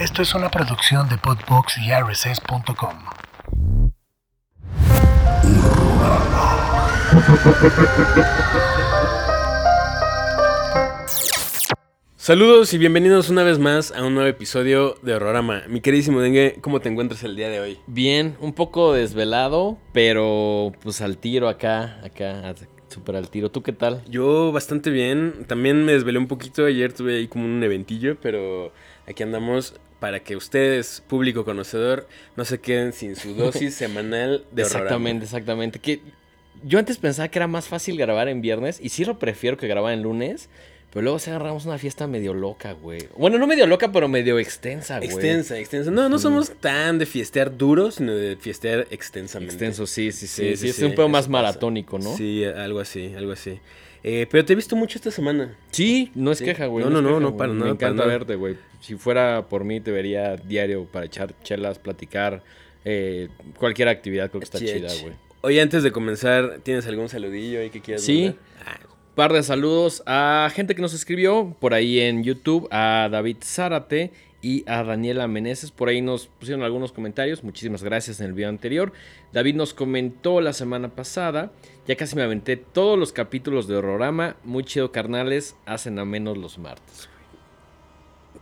[0.00, 3.04] Esto es una producción de Podbox y RSS.com.
[12.16, 15.64] Saludos y bienvenidos una vez más a un nuevo episodio de Horrorama.
[15.68, 17.78] Mi queridísimo Dengue, ¿cómo te encuentras el día de hoy?
[17.86, 22.54] Bien, un poco desvelado, pero pues al tiro acá, acá,
[22.88, 23.50] súper al tiro.
[23.50, 24.02] ¿Tú qué tal?
[24.08, 25.44] Yo bastante bien.
[25.46, 26.64] También me desvelé un poquito.
[26.64, 28.72] Ayer tuve ahí como un eventillo, pero
[29.06, 34.64] aquí andamos para que ustedes, público conocedor, no se queden sin su dosis semanal de
[34.64, 34.84] Horrorama.
[34.84, 35.78] Exactamente, exactamente.
[35.78, 36.00] Que
[36.64, 39.68] yo antes pensaba que era más fácil grabar en viernes y sí lo prefiero que
[39.68, 40.48] grabar en lunes.
[40.92, 43.06] Pero luego se agarramos una fiesta medio loca, güey.
[43.16, 45.08] Bueno, no medio loca, pero medio extensa, güey.
[45.08, 45.88] Extensa, extensa.
[45.92, 49.54] No, no somos tan de fiestear duro, sino de fiestear extensamente.
[49.54, 50.56] Extenso, sí, sí, sí.
[50.56, 52.16] sí, es un poco más maratónico, ¿no?
[52.16, 53.60] Sí, algo así, algo así.
[54.02, 55.56] Eh, pero te he visto mucho esta semana.
[55.70, 56.84] Sí, no es queja, güey.
[56.84, 58.08] No, no, no, queja, no, para nada, Me encanta nada.
[58.08, 58.56] verte, güey.
[58.80, 62.42] Si fuera por mí, te vería diario para echar chelas, platicar.
[62.86, 63.28] eh,
[63.58, 64.72] cualquier actividad creo que está Chich.
[64.72, 65.12] chida, güey.
[65.42, 68.34] Oye, antes de comenzar, ¿tienes algún saludillo ahí que quieras Sí.
[68.64, 68.78] Ah,
[69.14, 74.12] Par de saludos a gente que nos escribió por ahí en YouTube, a David Zárate
[74.42, 75.70] y a Daniela Meneses.
[75.70, 77.44] Por ahí nos pusieron algunos comentarios.
[77.44, 78.92] Muchísimas gracias en el video anterior.
[79.32, 81.52] David nos comentó la semana pasada.
[81.86, 84.36] Ya casi me aventé todos los capítulos de Horrorama.
[84.44, 85.56] Muy chido, carnales.
[85.66, 87.08] Hacen a menos los martes.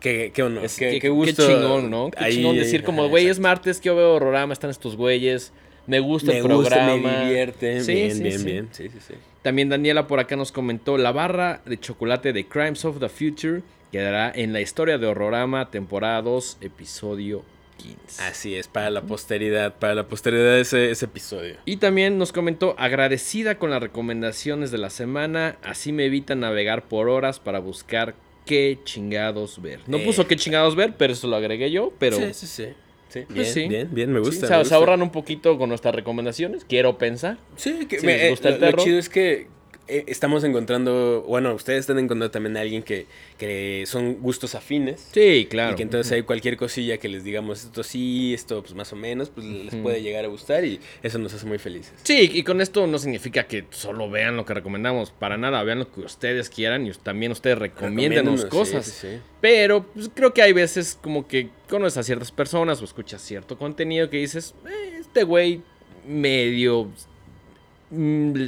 [0.01, 1.47] qué, qué honor, Es qué, que- qué gusto.
[1.47, 2.11] chingón, ¿no?
[2.11, 5.53] Qué ahí, chingón decir como, güey, es martes que yo veo Horrorama, están estos güeyes.
[5.89, 6.97] Me gusta Me el gusta, programa.
[7.21, 7.81] me divierte.
[7.81, 8.45] Sí, bien, sí, bien, sí.
[8.45, 8.69] bien.
[8.73, 9.15] Sí, sí, sí.
[9.43, 13.63] También Daniela por acá nos comentó la barra de chocolate de Crimes of the Future
[13.93, 17.43] quedará en la historia de Horrorama, temporada 2, episodio
[17.79, 18.23] 15.
[18.23, 21.57] Así es, para la posteridad, para la posteridad ese, ese episodio.
[21.65, 26.83] Y también nos comentó agradecida con las recomendaciones de la semana, así me evita navegar
[26.89, 28.15] por horas para buscar
[28.47, 29.81] qué chingados ver.
[29.87, 30.05] No Eh.
[30.05, 32.67] puso qué chingados ver, pero eso lo agregué yo, pero Sí, sí, sí.
[33.11, 33.69] Sí, bien, Pues sí.
[33.69, 34.47] bien, bien, me sí, gusta.
[34.49, 34.77] sea, me se gusta.
[34.77, 37.39] ahorran un poquito con nuestras recomendaciones, quiero pensar.
[37.57, 38.85] Sí, que Si me- les eh, gusta el lo- lo terror.
[38.85, 39.47] chido es que eh,
[39.89, 43.07] estamos encontrando, bueno, ustedes están encontrando también a alguien que,
[43.39, 45.09] que son gustos afines.
[45.13, 45.73] Sí, claro.
[45.73, 48.97] Y que entonces hay cualquier cosilla que les digamos esto sí, esto pues más o
[48.97, 51.93] menos, pues les puede llegar a gustar y eso nos hace muy felices.
[52.03, 55.81] Sí, y con esto no significa que solo vean lo que recomendamos, para nada, vean
[55.81, 58.85] lo que ustedes quieran y también ustedes Recomiéndanos, cosas.
[58.87, 59.21] sí, sí, sí.
[59.41, 63.57] Pero pues, creo que hay veces como que conoces a ciertas personas o escuchas cierto
[63.59, 65.63] contenido que dices, "Eh, este güey
[66.07, 66.89] medio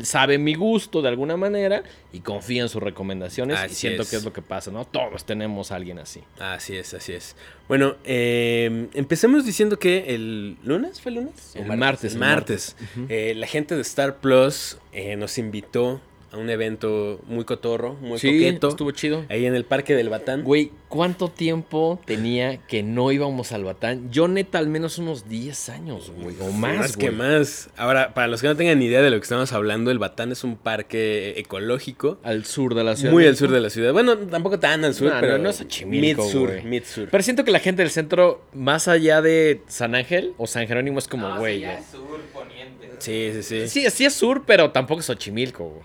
[0.04, 4.10] sabe mi gusto de alguna manera y confía en sus recomendaciones y siento es.
[4.10, 4.84] que es lo que pasa, ¿no?
[4.84, 6.20] Todos tenemos a alguien así.
[6.38, 7.36] Así es, así es.
[7.68, 11.52] Bueno, eh, empecemos diciendo que el lunes, ¿fue el lunes?
[11.54, 12.76] El ¿O martes, El martes.
[13.08, 16.00] eh, la gente de Star Plus eh, nos invitó
[16.32, 18.68] a un evento muy cotorro, muy Sí, coqueto.
[18.68, 19.24] estuvo chido.
[19.28, 20.44] Ahí en el Parque del Batán.
[20.44, 24.10] Güey, ¿cuánto tiempo tenía que no íbamos al Batán?
[24.12, 27.18] Yo neta al menos unos 10 años, güey, o más, Más que güey.
[27.18, 27.68] más.
[27.76, 30.30] Ahora, para los que no tengan ni idea de lo que estamos hablando, el Batán
[30.30, 32.18] es un parque ecológico.
[32.22, 33.12] Al sur de la ciudad.
[33.12, 33.92] Muy al sur de la ciudad.
[33.92, 35.38] Bueno, tampoco tan al sur, No, no, pero.
[35.38, 36.64] no es Xochimilco, Mid-sur, güey.
[36.64, 37.08] mid-sur.
[37.10, 40.98] Pero siento que la gente del centro, más allá de San Ángel o San Jerónimo,
[41.00, 41.56] es como, No, güey.
[41.56, 42.90] sí, ya ya- es sur, poniente.
[43.00, 43.68] Sí, sí, sí.
[43.68, 45.82] Sí, sí es sur, pero tampoco es Xochimilco, güey.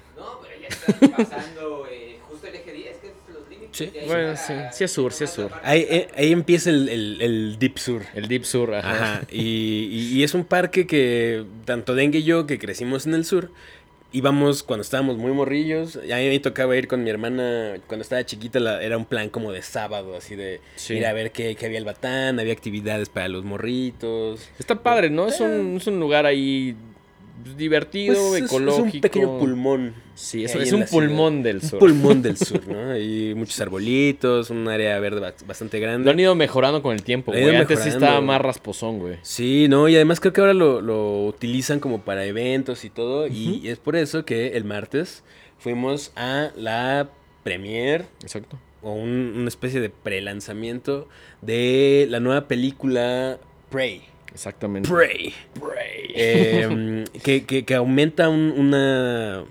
[0.70, 3.70] Ya estás pasando eh, justo el eje 10, que es los límites.
[3.78, 3.92] Sí.
[4.08, 5.52] Bueno, para- sí, sí es sur, sí es sur.
[5.64, 8.02] Ahí, eh, ahí empieza el, el, el Deep Sur.
[8.14, 8.92] El Deep Sur, ajá.
[8.92, 9.22] Ajá.
[9.32, 9.42] Y,
[9.92, 13.52] y- y es un parque que tanto Dengue y yo, que crecimos en el sur,
[14.12, 16.00] íbamos cuando estábamos muy morrillos.
[16.08, 18.60] Y a mí me tocaba ir con mi hermana cuando estaba chiquita.
[18.62, 20.94] la- era un plan como de sábado, así de Sí.
[20.96, 24.50] ir a ver qué, qué había el batán, había actividades para los morritos.
[24.58, 25.28] Está padre, ¿no?
[25.28, 26.76] Es un, es un lugar ahí
[27.58, 28.88] divertido, Pues, es- ecológico.
[28.88, 29.94] Es un pequeño pulmón.
[30.16, 30.90] Sí, es, un ciudad.
[30.90, 31.80] pulmón del Un sur.
[31.80, 32.92] pulmón del sur, ¿no?
[32.92, 36.06] Hay muchos arbolitos, un área verde ba- bastante grande.
[36.06, 37.56] Lo han ido mejorando con el tiempo, güey.
[37.56, 39.18] Antes sí estaba más rasposón, güey.
[39.22, 43.28] Sí, no, y además creo que ahora lo, lo utilizan como para eventos y todo,
[43.28, 45.24] y es por eso que el martes
[45.60, 47.10] fuimos a la
[47.44, 48.58] premier Exacto.
[48.82, 51.08] o un- una especie de pre-lanzamiento
[51.42, 53.38] de la nueva película
[53.70, 54.04] Prey.
[54.36, 54.88] Exactamente.
[54.90, 55.34] Prey.
[56.14, 59.44] Eh, que, que- que aumenta un- una,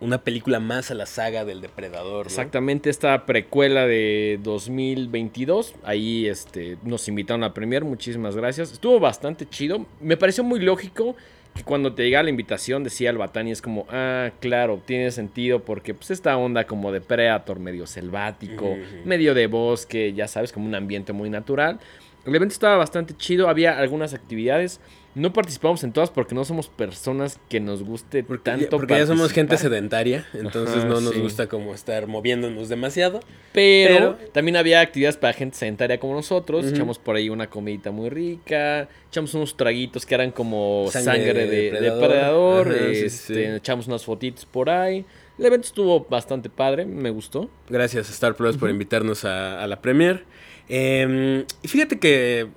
[0.00, 2.26] una película más a la saga del depredador.
[2.26, 2.30] ¿no?
[2.30, 5.74] Exactamente, esta precuela de 2022.
[5.84, 7.84] Ahí este, nos invitaron a premier.
[7.84, 8.72] Muchísimas gracias.
[8.72, 9.86] Estuvo bastante chido.
[10.00, 11.16] Me pareció muy lógico
[11.54, 15.10] que cuando te llega la invitación decía el Batán y es como, ah, claro, tiene
[15.10, 18.76] sentido porque pues esta onda como de Predator, medio selvático,
[19.06, 21.80] medio de bosque, ya sabes, como un ambiente muy natural.
[22.26, 24.80] El evento estaba bastante chido, había algunas actividades.
[25.14, 29.06] No participamos en todas porque no somos personas que nos guste Porque, tanto porque ya
[29.06, 31.20] somos gente sedentaria, entonces Ajá, no nos sí.
[31.20, 33.20] gusta como estar moviéndonos demasiado.
[33.54, 36.66] Pero, Pero- también había actividades para gente sedentaria como nosotros.
[36.66, 38.88] Echamos por ahí una comidita muy rica.
[39.08, 42.68] Echamos unos traguitos que eran como Sangre sangre, de de, de depredador.
[42.68, 43.42] Ajá, sí, este, sí.
[43.56, 45.06] Echamos unas fotitos por ahí.
[45.38, 47.48] El evento estuvo bastante padre, me gustó.
[47.70, 50.24] Gracias Star Plus por invitarnos a, a la premier.
[50.68, 52.48] Eh, y fíjate que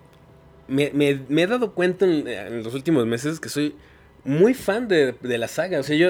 [0.67, 3.75] me, me- me he dado cuenta en, en los últimos meses que soy
[4.25, 5.79] muy fan de, de la saga.
[5.79, 6.09] O sea, yo,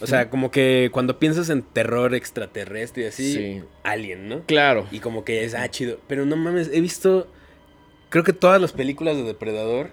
[0.00, 3.62] o sea, como que cuando piensas en terror extraterrestre y así, Sí.
[3.82, 4.42] Alien, ¿no?
[4.46, 4.86] Claro.
[4.90, 5.98] Y como que es, ah, chido.
[6.08, 7.28] Pero no mames, he visto,
[8.10, 9.90] creo que todas las películas de Depredador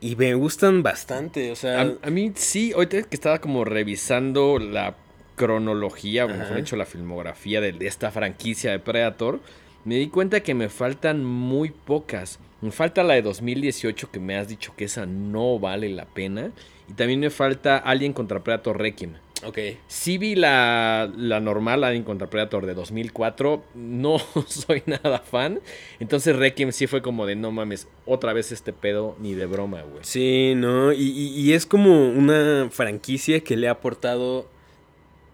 [0.00, 1.50] y me gustan bastante.
[1.52, 4.96] O sea, A, a mí sí, ahorita que estaba como revisando la
[5.36, 9.40] cronología, o mejor dicho, la filmografía de, de esta franquicia de Predator,
[9.84, 12.38] me di cuenta que me faltan muy pocas.
[12.60, 16.50] Me falta la de 2018 que me has dicho que esa no vale la pena.
[16.88, 19.12] Y también me falta Alien contra Predator Requiem.
[19.46, 19.58] ok.
[19.86, 23.62] Sí vi la, la normal Alien contra Predator de 2004.
[23.74, 24.16] No
[24.46, 25.60] soy nada fan.
[26.00, 29.82] Entonces Requiem sí fue como de no mames, otra vez este pedo ni de broma,
[29.82, 30.02] güey.
[30.02, 30.92] Sí, ¿no?
[30.92, 34.48] Y, y- y es como una franquicia que le ha aportado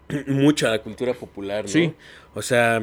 [0.27, 1.69] mucho a la cultura popular, ¿no?
[1.69, 1.93] Sí.
[2.33, 2.81] O sea,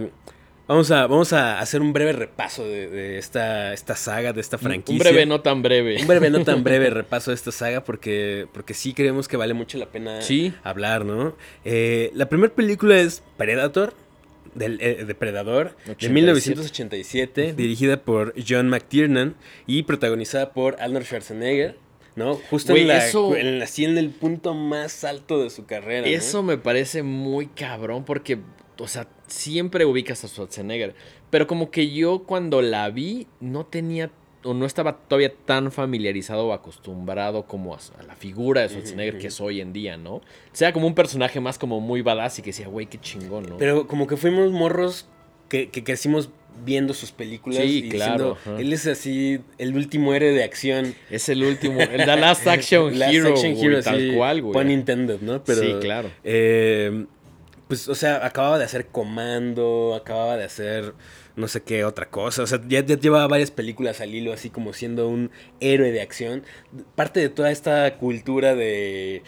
[0.69, 4.59] vamos a, vamos a hacer un breve repaso de, de esta, esta saga, de esta
[4.59, 4.93] franquicia.
[4.95, 5.97] Un breve, no tan breve.
[6.01, 9.55] Un breve, no tan breve repaso de esta saga porque, porque sí creemos que vale
[9.55, 10.53] mucho la pena Sí.
[10.63, 11.35] hablar, ¿no?
[11.65, 13.95] Eh, la primera película es Predator,
[14.55, 16.13] del eh, Depredador, de 87.
[16.13, 19.37] 1987, dirigida por John McTiernan
[19.67, 21.77] y protagonizada por Arnold Schwarzenegger,
[22.17, 22.35] ¿no?
[22.51, 26.01] Justo en, la, eso- en, así en el punto más alto de su carrera.
[26.01, 26.07] ¿no?
[26.09, 28.39] Eso me parece muy cabrón porque,
[28.79, 30.95] o sea, siempre ubicas a Schwarzenegger.
[31.31, 34.11] Pero como que yo cuando la vi no tenía
[34.45, 39.19] o no estaba todavía tan familiarizado o acostumbrado como a, a la figura de Schwarzenegger
[39.19, 40.15] que es hoy en día, ¿no?
[40.15, 40.23] O
[40.53, 43.57] sea, como un personaje más como muy badass y que decía, güey, qué chingón, ¿no?
[43.57, 45.09] Pero como que fuimos morros
[45.49, 46.31] que, que crecimos
[46.65, 50.95] viendo sus películas Sí, y claro, diciendo, él es así el último héroe de acción.
[51.11, 54.53] es el último, el The Last Action Last Hero, Action tal sí, cual, güey.
[54.53, 55.43] Pun intended, ¿no?
[55.45, 56.11] Pero, sí, claro.
[56.25, 57.07] eh,
[57.69, 60.95] pues, o sea, acababa de hacer Comando, acababa de hacer
[61.37, 62.43] no sé qué otra cosa.
[62.43, 65.31] O sea, ya, ya llevaba varias películas al hilo, así como siendo un
[65.61, 66.43] héroe de acción.
[66.97, 69.23] Parte de toda esta cultura de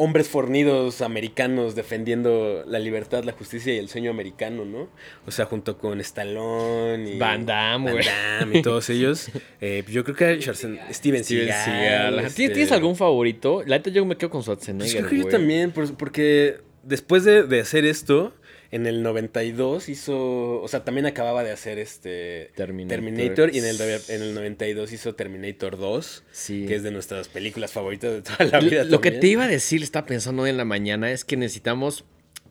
[0.00, 4.88] hombres fornidos americanos defendiendo la libertad, la justicia y el sueño americano, ¿no?
[5.26, 8.04] O sea, junto con Stallone y Van Damme, Van.
[8.40, 9.28] Damme y todos ellos.
[9.60, 12.20] Eh, yo creo que Schwarzen- Steven Steven Seagal.
[12.20, 13.64] Este, ¿Tienes, tienes algún favorito?
[13.66, 17.24] La neta yo me quedo con Pues Schwarzenegger, creo que yo también, por- porque después
[17.24, 18.34] de, de hacer esto,
[18.70, 23.00] en el 92 hizo, o sea, también acababa de hacer este Terminator.
[23.02, 26.66] Terminator, y en el, en el 92 hizo Terminator 2, Sí.
[26.66, 28.84] que es de nuestras películas favoritas de toda la Lo- vida.
[28.84, 32.04] Lo que te iba a decir, estaba pensando hoy en la mañana, es que necesitamos,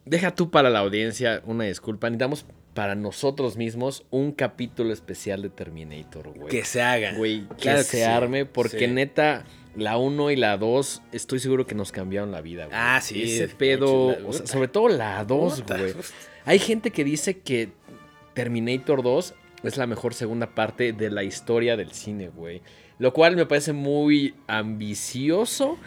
[0.06, 5.50] deja tú para la audiencia una disculpa, necesitamos para nosotros mismos un capítulo especial de
[5.50, 6.48] Terminator, güey.
[6.50, 7.14] Que se haga.
[7.14, 8.88] Güey, que Claro que se sí, arme, porque sí.
[8.88, 9.46] neta,
[9.78, 12.78] la 1 y la 2, estoy seguro que nos cambiaron la vida, güey.
[12.78, 15.78] Ah, sí, Ese pedo, hecho, o sea, sobre todo la 2, Puta.
[15.78, 15.94] güey.
[16.46, 17.70] Hay gente que dice que
[18.34, 19.34] Terminator 2
[19.64, 22.62] es la mejor segunda parte de la historia del cine, güey.
[23.00, 24.34] Lo cual me parece muy
[24.92, 25.78] ambicioso,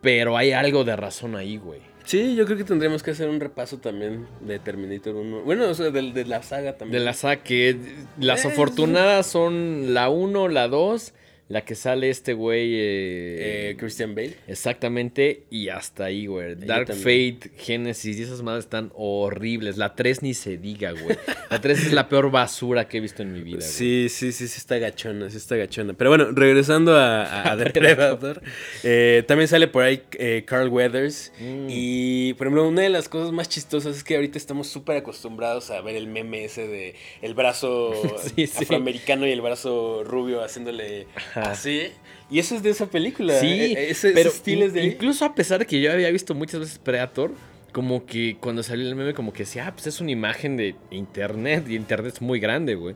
[0.00, 1.80] pero hay algo de razón ahí, güey.
[2.04, 5.40] Sí, yo creo que tendremos que hacer un repaso también de Terminator 1.
[5.42, 7.00] Bueno, o sea, de, de la saga también.
[7.00, 7.76] De la saga que
[8.20, 11.14] las Eh, afortunadas son la 1, la 2,
[11.48, 12.74] la que sale este güey.
[12.74, 14.34] eh, Eh, Christian Bale.
[14.48, 16.54] Exactamente, y hasta ahí, güey.
[16.54, 16.88] Dark.
[16.94, 19.76] Fate, Genesis y esas madres están horribles.
[19.76, 21.16] La 3 ni se diga, güey.
[21.50, 23.68] La 3 es la peor basura que he visto en mi vida, güey.
[23.68, 25.92] Sí, sí, sí, sí está gachona, sí está gachona.
[25.94, 28.42] Pero bueno, regresando a, a, a Depredador,
[28.82, 30.02] eh, también sale por ahí
[30.46, 31.32] Carl Weathers.
[31.38, 31.66] Mm.
[31.68, 35.70] Y, por ejemplo, una de las cosas más chistosas es que ahorita estamos súper acostumbrados
[35.70, 37.92] a ver el meme ese de el brazo
[38.34, 38.64] Sí, sí.
[38.64, 41.52] afroamericano y el brazo rubio haciéndole Ajá.
[41.52, 41.88] así.
[42.30, 43.38] Y eso es de esa película.
[43.38, 46.10] Sí, eh, ese, pero ese estilo es de incluso a pesar de que yo había
[46.10, 47.32] visto muchas veces Predator,
[47.72, 50.76] como que cuando salió el meme, como que decía, ah, pues es una imagen de
[50.90, 52.94] internet, y internet es muy grande, güey.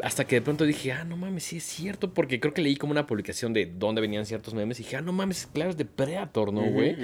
[0.00, 2.76] Hasta que de pronto dije, ah, no mames, sí es cierto, porque creo que leí
[2.76, 5.76] como una publicación de dónde venían ciertos memes y dije, ah, no mames, claro, es
[5.76, 6.96] de Predator, ¿no, güey?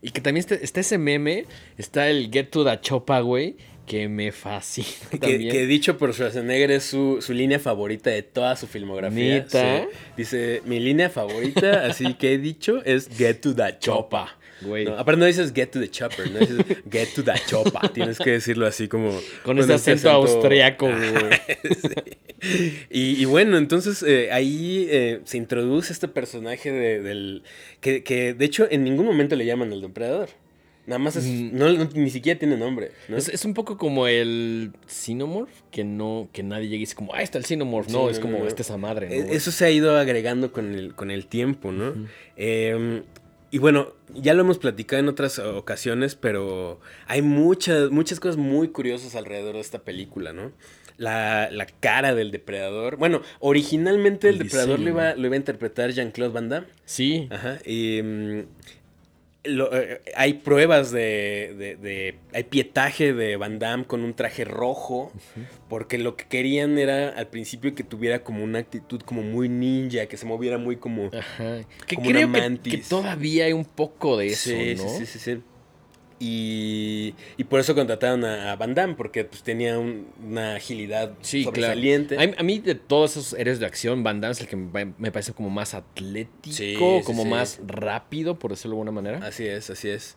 [0.00, 1.46] Y que también está, está ese meme,
[1.78, 5.50] está el Get to the Chopa, güey, que me fascina Que, también.
[5.52, 9.44] que dicho por Schwarzenegger es su, su línea favorita de toda su filmografía.
[9.48, 9.58] Sí.
[10.16, 14.38] Dice, mi línea favorita, así que he dicho, es Get to the Chopa.
[14.62, 14.84] Güey.
[14.84, 16.58] No, aparte no dices Get to the Chopper, no dices
[16.90, 17.80] Get to the Chopa.
[17.92, 19.10] Tienes que decirlo así como...
[19.42, 21.58] Con ese acento austriaco, Ah, güey.
[22.40, 22.78] sí.
[22.90, 27.42] Y, y bueno, entonces eh, ahí eh, se introduce este personaje de- del...
[27.80, 30.28] Que, que, de hecho en ningún momento le llaman el depredador.
[30.86, 31.24] Nada más es...
[31.24, 31.50] Mm.
[31.56, 32.90] No, no- ni siquiera tiene nombre.
[33.08, 33.16] ¿no?
[33.16, 37.14] Es, es un poco como el Xenomorph, que no, que nadie llegue y dice como,
[37.14, 37.86] ah, está el Xenomorph.
[37.88, 39.08] Sí, no, no, es como, esta esa madre.
[39.08, 39.36] ¿no, Eh, güey?
[39.36, 41.94] Eso se ha ido agregando con el, con el tiempo, ¿no?
[42.36, 43.02] Eh,
[43.52, 48.68] y bueno, ya lo hemos platicado en otras ocasiones, pero hay muchas, muchas cosas muy
[48.68, 50.52] curiosas alrededor de esta película, ¿no?
[50.96, 52.96] La, la cara del depredador.
[52.96, 56.66] Bueno, originalmente el, El depredador lo iba, lo iba a interpretar Jean-Claude Van Damme.
[56.86, 57.28] Sí.
[57.30, 57.58] Ajá.
[57.66, 58.40] Y mm,
[59.44, 64.44] lo- eh, hay pruebas de, de- de- Hay pietaje de Van Damme con un traje
[64.44, 65.12] rojo.
[65.68, 70.06] Porque lo que querían era al principio que tuviera como una actitud como muy ninja,
[70.06, 71.06] que se moviera muy como.
[71.12, 71.60] Ajá.
[71.86, 72.28] Que Como una creo
[72.62, 74.88] que, todavía hay un poco de eso, sí, ¿no?
[74.88, 75.40] sí, sí, sí, sí.
[76.24, 81.42] Y, y por eso contrataron a, Van Damme, porque pues, tenía un- una agilidad Sí,
[81.42, 81.56] claro.
[81.56, 82.16] sobresaliente.
[82.16, 84.92] A, a mí de todos esos héroes de acción, Van Damme es el que me,
[84.98, 87.28] me parece como más atlético, Sí, sí, como sí.
[87.28, 89.26] más rápido, por decirlo de alguna manera.
[89.26, 90.16] Así es, así es.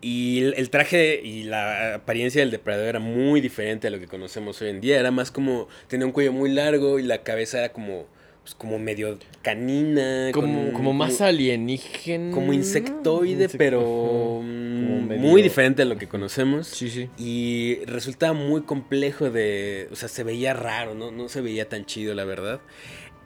[0.00, 4.06] Y el, el traje y la apariencia del depredador era muy diferente a lo que
[4.06, 4.98] conocemos hoy en día.
[5.00, 5.68] Era más como.
[5.88, 8.06] Tenía un cuello muy largo y la cabeza era como.
[8.46, 10.30] Pues como medio canina.
[10.32, 12.32] como, como más alienígena.
[12.32, 14.40] Como insectoide, Insect- pero.
[14.40, 16.68] Mm, Como medio- Muy diferente a lo que conocemos.
[16.68, 17.10] Sí, sí.
[17.18, 19.88] Y resultaba muy complejo de.
[19.90, 21.10] O sea, se veía raro, ¿no?
[21.10, 22.60] No se veía tan chido, la verdad.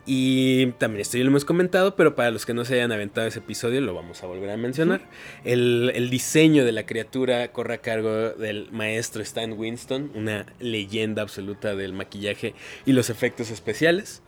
[0.07, 3.27] Y también esto ya lo hemos comentado, pero para los que no se hayan aventado
[3.27, 5.03] ese episodio, lo vamos a volver a mencionar.
[5.45, 11.21] el, el diseño de la criatura corre a cargo del maestro Stan Winston, una leyenda
[11.21, 12.55] absoluta del maquillaje
[12.87, 14.23] y los efectos especiales.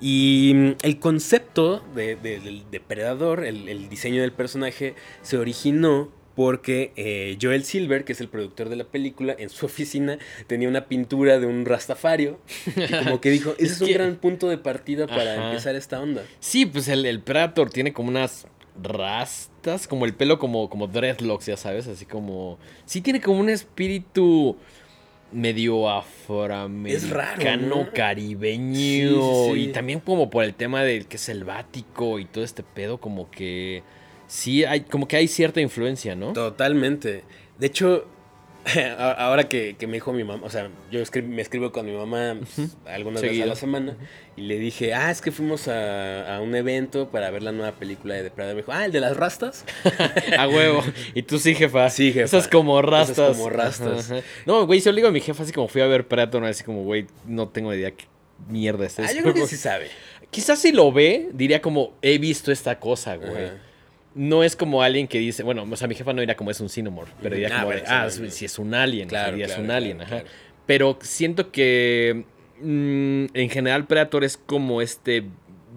[0.00, 6.10] Y mm, el concepto de- de- del depredador, el, el diseño del personaje, se originó
[6.36, 10.68] porque eh, Joel Silver, que es el productor de la película, en su oficina tenía
[10.68, 12.38] una pintura de un rastafario.
[12.76, 15.48] Y como que dijo, ese es, Es un que- gran punto de partida para Ajá.
[15.48, 16.22] empezar esta onda.
[16.38, 18.46] Sí, pues el, el Predator tiene como unas
[18.80, 22.58] rastas, como el pelo como, como dreadlocks, ya sabes, así como...
[22.84, 24.56] Sí tiene como un espíritu
[25.32, 29.60] medio afroamericano, caribeño, Sí, sí, sí.
[29.60, 33.30] y también como por el tema del que es selvático y todo este pedo, como
[33.30, 33.82] que...
[34.26, 36.32] Sí, hay, como que hay cierta influencia, ¿no?
[36.34, 37.24] Totalmente.
[37.58, 38.06] De hecho,
[38.98, 41.92] ahora que, que me dijo mi mamá, o sea, yo escri- me escribo con mi
[41.92, 43.96] mamá pues, algunas veces a la semana
[44.36, 47.72] y le dije, ah, es que fuimos a, a un evento para ver la nueva
[47.72, 48.56] película de Depredador.
[48.56, 49.64] Me dijo, ah, el de las rastas.
[50.38, 50.82] A huevo.
[51.14, 51.88] Y tú sí, jefa.
[51.90, 52.24] Sí, jefa.
[52.24, 53.36] Esas como Esas rastas.
[53.36, 54.10] como rastas.
[54.10, 54.26] Ajá, ajá.
[54.46, 56.62] No, güey, yo le digo a mi jefa así como fui a ver Predator, así
[56.64, 58.04] como, güey, no tengo idea qué
[58.48, 59.14] mierda es Ah, eso.
[59.16, 59.88] yo creo que sí sabe.
[60.30, 63.46] Quizás si lo ve, diría como, he visto esta cosa, güey.
[63.46, 63.54] Ajá.
[64.14, 66.60] No es como alguien que dice, bueno, o sea, mi jefa no dirá como es
[66.60, 69.64] un Cinemorph, pero diría Ah, como, de, ah, si es un alien, Claro, es un
[69.66, 70.22] claro, alien, ajá.
[70.66, 72.24] Pero siento que
[72.60, 75.24] mm, en general Predator es como este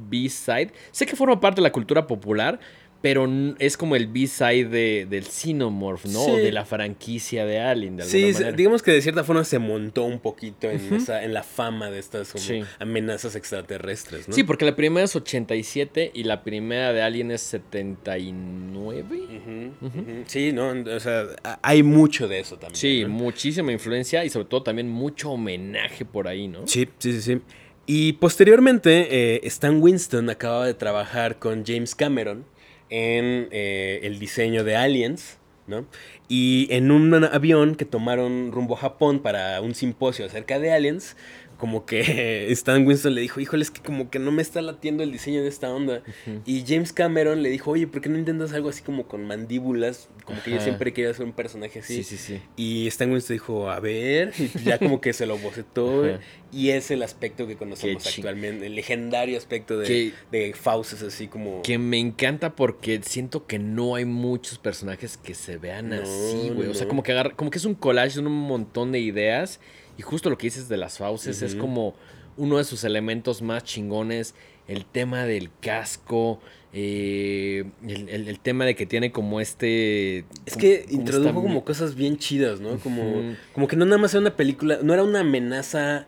[0.10, 0.72] B-side.
[0.92, 2.60] Sé que forma parte de la cultura popular,
[3.02, 3.28] pero
[3.60, 6.22] es como el B-side de, del Xenomorph, ¿no?
[6.24, 8.52] O de la franquicia de Alien, de alguna Sí, manera.
[8.56, 12.00] digamos que de cierta forma se montó un poquito en, esa- en la fama de
[12.00, 12.64] estas como Sí.
[12.80, 14.36] amenazas extraterrestres, ¿no?
[14.36, 19.04] Sí, porque la primera es 87 y la primera de Alien es 79.
[19.12, 20.24] Ujú, ujú.
[20.28, 21.26] Sí, no, o sea,
[21.62, 22.76] hay mucho de eso también.
[22.76, 23.10] Sí, ¿no?
[23.10, 26.68] muchísima influencia y sobre todo también mucho homenaje por ahí, ¿no?
[26.68, 27.42] Sí, sí, sí, sí.
[27.88, 32.46] Y posteriormente, eh, Stan Winston acababa de trabajar con James Cameron
[32.92, 35.88] en eh, el diseño de Aliens, ¿no?
[36.28, 41.16] Y en un avión que tomaron rumbo a Japón para un simposio acerca de Aliens,
[41.62, 45.04] como que Stan Winston le dijo, híjole, es que como que no me está latiendo
[45.04, 46.02] el diseño de esta onda.
[46.44, 50.10] Y James Cameron le dijo, oye, ¿por qué no intentas algo así como con mandíbulas?
[50.26, 52.04] Como que yo siempre quería hacer un personaje así.
[52.04, 52.42] Sí, sí, sí.
[52.58, 56.04] Y Stan Winston dijo, a ver, y ya como que se lo bocetó.
[56.06, 56.20] Ajá.
[56.52, 61.28] y es el aspecto que conocemos actualmente, el legendario aspecto de, Que- de fauces así
[61.28, 61.62] como...
[61.62, 66.50] Que me encanta porque siento que no hay muchos personajes que se vean No, así,
[66.56, 66.68] güey.
[66.70, 66.90] O sea, no.
[66.90, 69.60] como que agarra, como que es un collage de un montón de ideas.
[69.98, 71.94] Y justo lo que dices de las fauces es como
[72.38, 74.36] uno de sus elementos más chingones.
[74.68, 76.40] El tema del casco.
[76.74, 80.20] eh, el, el- el tema de que tiene como este.
[80.46, 82.78] Es como- que introdujo esta- como cosas bien chidas, ¿no?
[82.80, 86.08] Como, como que no nada más era una película, no era una amenaza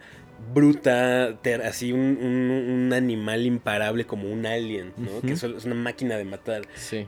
[0.53, 5.19] bruta, ter- así un, un- un animal imparable como un alien, ¿no?
[5.21, 6.61] Que es una máquina de matar.
[6.75, 7.07] Sí.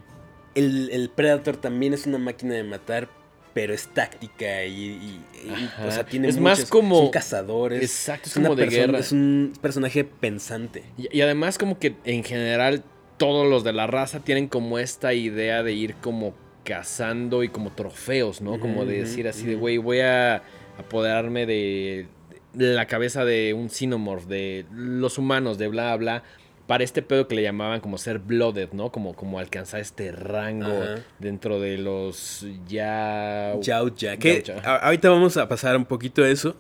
[0.56, 3.10] El, el Predator también es una máquina de matar,
[3.56, 5.88] pero es táctica y, y- y, Ajá.
[5.88, 7.82] o sea, tiene Es más muchos- como- son cazadores.
[7.82, 9.00] Exacto, es una como de guerra.
[9.00, 10.84] Es un personaje pensante.
[10.98, 12.84] Y, y además como que en general
[13.18, 16.36] todos los de la raza tienen como esta idea de ir como
[16.66, 18.60] cazando y como trofeos, ¿no?
[18.60, 20.44] como de decir así de, güey, voy a
[20.78, 22.08] apoderarme de,
[22.56, 26.24] la cabeza de un Xenomorph, de los humanos, de bla, bla,
[26.68, 28.92] para este pedo que le llamaban como ser blooded, ¿no?
[28.92, 30.96] Como, como alcanzar este rango Ajá.
[31.20, 33.54] dentro de los ya...
[33.62, 34.18] Yautja.
[34.18, 34.68] Que Yautja.
[34.70, 36.56] a- ahorita vamos a pasar un poquito a eso.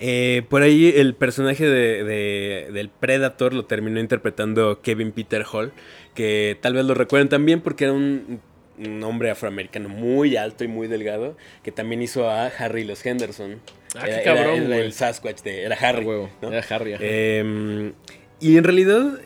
[0.00, 5.72] Eh, por ahí el personaje de, de- del Predator lo terminó interpretando Kevin Peter Hall,
[6.14, 8.40] que tal vez lo recuerden también porque era un,
[8.76, 13.60] un hombre afroamericano muy alto y muy delgado, que también hizo a Harry los Henderson.
[13.96, 16.04] Ah, qué cabrón, era, el Sasquatch, de, era Ah, Harry.
[16.04, 16.52] huevo, ¿no?
[16.52, 16.96] Era Harry.
[16.98, 17.92] Eh,
[18.40, 19.20] y en realidad,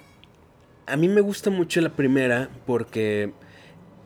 [0.88, 3.32] a mí me gusta mucho la primera porque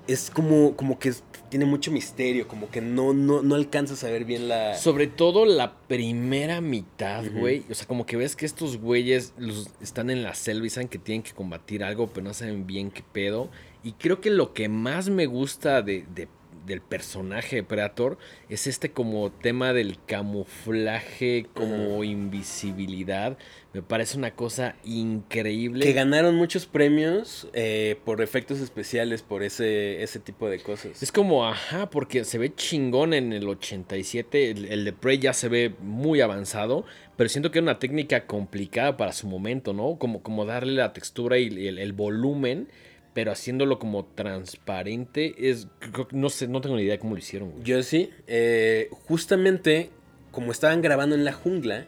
[0.08, 1.12] es como, como que
[1.48, 4.74] tiene mucho misterio, como que no, no, no alcanzas a ver bien la...
[4.74, 7.64] Sobre todo la primera mitad, güey.
[7.70, 10.88] O sea, como que ves que estos güeyes los, están en la selva y saben
[10.88, 13.50] que tienen que combatir algo, pero no saben bien qué pedo.
[13.84, 16.28] Y creo que lo que más me gusta de, de-
[16.66, 23.36] del personaje de Predator es este como tema del camuflaje, como invisibilidad.
[23.72, 25.84] Me parece una cosa increíble.
[25.84, 31.02] Que ganaron muchos premios eh, por efectos especiales, por ese, ese tipo de cosas.
[31.02, 35.32] Es como, ajá, porque se ve chingón en el 87, el, el de Prey ya
[35.32, 36.84] se ve muy avanzado,
[37.16, 39.96] pero siento que era una técnica complicada para su momento, ¿no?
[39.98, 42.68] Como, como darle la textura y el, el volumen,
[43.14, 45.66] pero haciéndolo como transparente, es,
[46.12, 47.64] no sé, no tengo ni idea cómo lo hicieron, güey.
[47.64, 49.90] Yo sí, eh, justamente
[50.30, 51.86] como estaban grabando en la jungla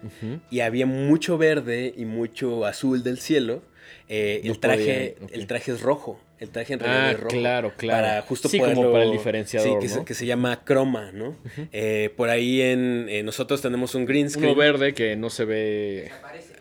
[0.50, 3.62] y había mucho verde y mucho azul del cielo,
[4.08, 6.20] eh, No el, traje, podían, el traje es rojo.
[6.38, 7.36] El traje en realidad Ah, es rojo.
[7.36, 8.02] claro, claro.
[8.06, 10.00] Para justo Sí, como poderlo- para el diferenciador, Sí, que, ¿no?
[10.00, 11.36] se, que se llama croma, ¿no?
[11.72, 14.48] Eh, por ahí en eh, nosotros tenemos un green screen.
[14.50, 16.02] Uno verde que no se ve...
[16.10, 16.52] Desaparece.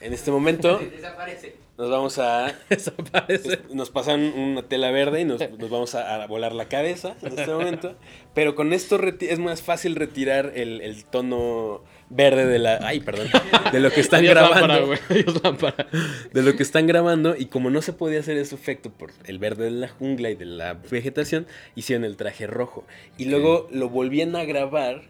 [0.00, 1.54] En este momento Desaparece.
[1.76, 2.54] Nos vamos a...
[3.72, 7.38] Nos pasan una tela verde y nos, nos vamos a, a volar la cabeza en
[7.38, 7.96] este momento.
[8.34, 12.78] Pero con esto es más fácil retirar el, el tono verde de la...
[12.82, 13.28] Ay, perdón.
[13.72, 14.94] De lo que están Adiós grabando.
[15.42, 15.86] lámpara.
[16.32, 19.38] de lo que están grabando y como no se podía hacer ese efecto por el
[19.38, 22.84] verde de la jungla y de la vegetación, hicieron el traje rojo.
[23.18, 25.02] Y luego lo volvían a grabar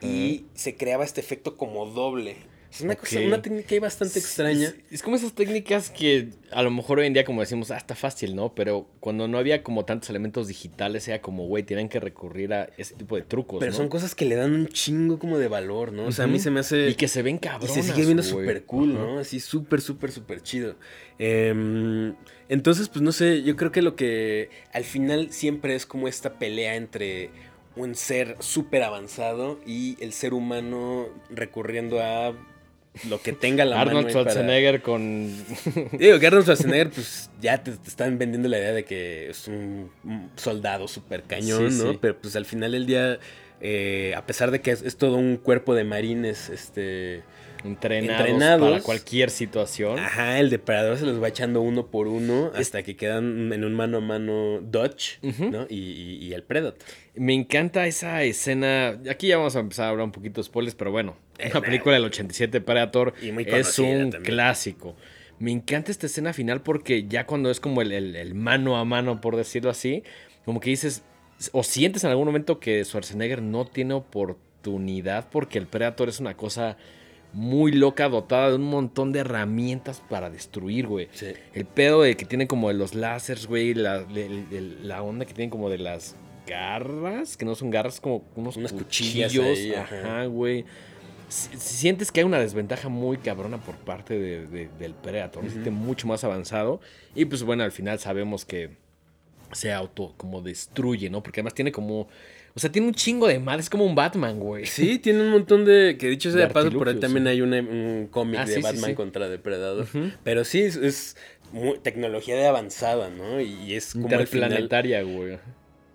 [0.00, 2.36] y se creaba este efecto como doble.
[2.72, 4.68] Es una, cosa, una técnica ahí bastante extraña.
[4.68, 7.76] Es, es como esas técnicas que a lo mejor hoy en día como decimos, ah,
[7.76, 8.54] está fácil, ¿no?
[8.54, 12.70] Pero cuando no había como tantos elementos digitales, era como, güey, tienen que recurrir a
[12.78, 13.76] ese tipo de trucos, Pero ¿no?
[13.76, 16.06] son cosas que le dan un chingo como de valor, ¿no?
[16.06, 16.88] O sea, a mí se me hace...
[16.88, 19.18] Y que se ven Y cabronas, se sigue viendo súper cool, ¿no?
[19.18, 20.76] Así súper, súper, súper chido.
[21.18, 22.14] Em,
[22.48, 26.38] entonces, pues no sé, yo creo que lo que al final siempre es como esta
[26.38, 27.28] pelea entre
[27.76, 32.34] un ser súper avanzado y el ser humano recurriendo a
[33.08, 34.14] lo que tenga la Arnold mano.
[34.18, 35.34] para- Schwarzenegger con...
[35.98, 39.48] Digo que Arnold Schwarzenegger, pues ya te, te están vendiendo la idea de que es
[39.48, 41.92] un, un soldado súper cañón, Sí, ¿no?
[41.92, 41.98] sí.
[42.00, 43.18] Pero pues al final del día,
[43.60, 47.22] eh, a pesar de que es, es todo un cuerpo de marines, este...
[47.64, 48.70] entrenados, Entrenados.
[48.70, 49.98] para cualquier situación.
[49.98, 53.74] Ajá, el depredador se los va echando uno por uno hasta que quedan en un
[53.74, 55.50] mano a mano Dodge, Ujú.
[55.50, 55.66] ¿no?
[55.68, 56.78] Y, y- y el Predator.
[57.14, 58.98] Me encanta esa escena.
[59.10, 61.16] Aquí ya vamos a empezar a hablar un poquito de spoilers, pero bueno,
[61.50, 64.22] una película del 87 Predator Y muy es un también.
[64.22, 64.96] clásico.
[65.38, 68.84] Me encanta esta escena final porque ya cuando es como el, el- el mano a
[68.84, 70.02] mano, por decirlo así,
[70.44, 71.02] como que dices,
[71.52, 76.36] o sientes en algún momento que Schwarzenegger no tiene oportunidad porque el Predator es una
[76.36, 76.76] cosa
[77.32, 81.08] muy loca, dotada de un montón de herramientas para destruir, güey.
[81.12, 81.28] Sí.
[81.54, 85.24] El pedo de que tiene como de los láseres, güey, la, el- el- la onda
[85.24, 86.14] que tienen como de las
[86.46, 89.32] garras, que no son garras, como unos Unas cuchillos.
[89.34, 90.64] ahí, ajá, güey.
[91.28, 95.42] Si- si Sientes que hay una desventaja muy cabrona por parte de- de- del Predator,
[95.44, 96.80] se siente mucho más avanzado.
[97.14, 98.70] Y pues bueno, al final sabemos que
[99.52, 101.22] se auto como destruye, ¿no?
[101.22, 102.08] Porque además tiene como...
[102.54, 104.66] O sea, tiene un chingo de mal, es como un Batman, güey.
[104.66, 105.96] Sí, tiene un montón de.
[105.98, 108.60] Que dicho sea De de paso, por ahí también hay un cómic Ah, de sí,
[108.60, 108.94] sí, Batman sí.
[108.94, 109.86] contra Depredador.
[110.22, 111.16] Pero sí, es, es
[111.52, 113.40] muy- tecnología de avanzada, ¿no?
[113.40, 114.04] Y, es como.
[114.04, 115.32] Interplanetaria, güey.
[115.34, 115.38] eh,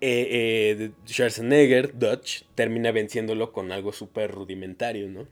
[0.01, 5.27] eh, Schwarzenegger, Dodge, termina venciéndolo con algo súper rudimentario, ¿no?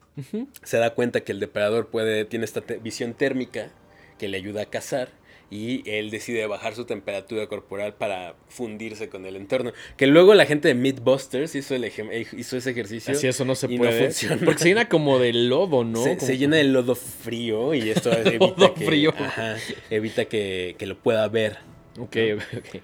[0.63, 3.71] Se da cuenta que el depredador puede, tiene esta visión térmica
[4.19, 5.09] que le ayuda a cazar
[5.55, 9.71] y él decide bajar su temperatura corporal para fundirse con el entorno.
[9.97, 13.13] Que luego la gente de Mythbusters hizo, el eh, hizo ese ejercicio.
[13.13, 14.05] Así eso no se y no puede.
[14.05, 14.37] funciona.
[14.43, 16.03] porque se llena como de lodo, ¿no?
[16.19, 19.13] se, llena de lodo frío y esto evita, Lodo que, frío.
[19.17, 19.55] ajá,
[19.89, 21.57] evita que, que lo pueda ver.
[21.97, 22.81] Ok, ok, ok.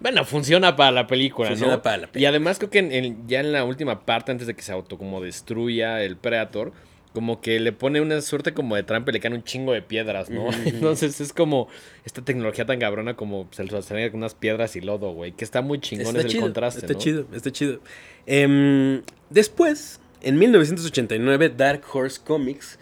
[0.00, 1.82] Bueno, funciona para la película, Funciona ¿no?
[1.82, 2.28] para la Y película.
[2.28, 4.98] además creo que en- en- ya en la última parte, antes de que se auto
[4.98, 6.72] como destruya el Predator,
[7.16, 9.80] como que le pone una suerte como de trampa y le caen un chingo de
[9.80, 10.50] piedras, ¿no?
[10.66, 11.66] Entonces es como
[12.04, 15.32] esta tecnología tan cabrona como se lo sostiene con unas piedras y lodo, güey.
[15.32, 16.98] Que está muy chingón Está es el contraste, está ¿no?
[16.98, 17.80] chido, está chido.
[18.26, 19.00] Em,
[19.30, 22.78] después, En 1989, Dark Horse Comics,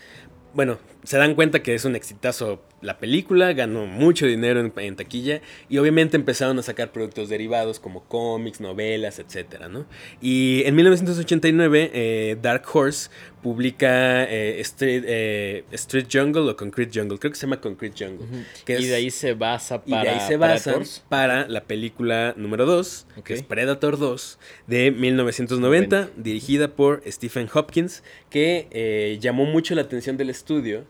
[0.53, 4.97] bueno, se dan cuenta que es un exitazo la película, ganó mucho dinero en, en
[4.97, 9.61] taquilla y obviamente empezaron a sacar productos derivados como cómics, novelas, etc.
[9.71, 9.87] ¿no?
[10.21, 13.11] Y en 1989 eh, Dark Horse
[13.43, 18.27] publica eh, Street, eh, Street Jungle o Concrete Jungle, creo que se llama Concrete Jungle.
[18.65, 20.03] que y es- de ahí se basa y para.
[20.03, 21.05] de ahí se basa Predators.
[21.09, 23.25] para la película número 2, Ok.
[23.25, 30.17] que es Predator 2, de 1990, dirigida por Stephen Hopkins, que llamó mucho la atención
[30.17, 30.85] del estudio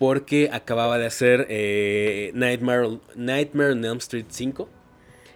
[0.00, 4.66] porque acababa de hacer eh, Nightmare, Nightmare on Elm Street 5.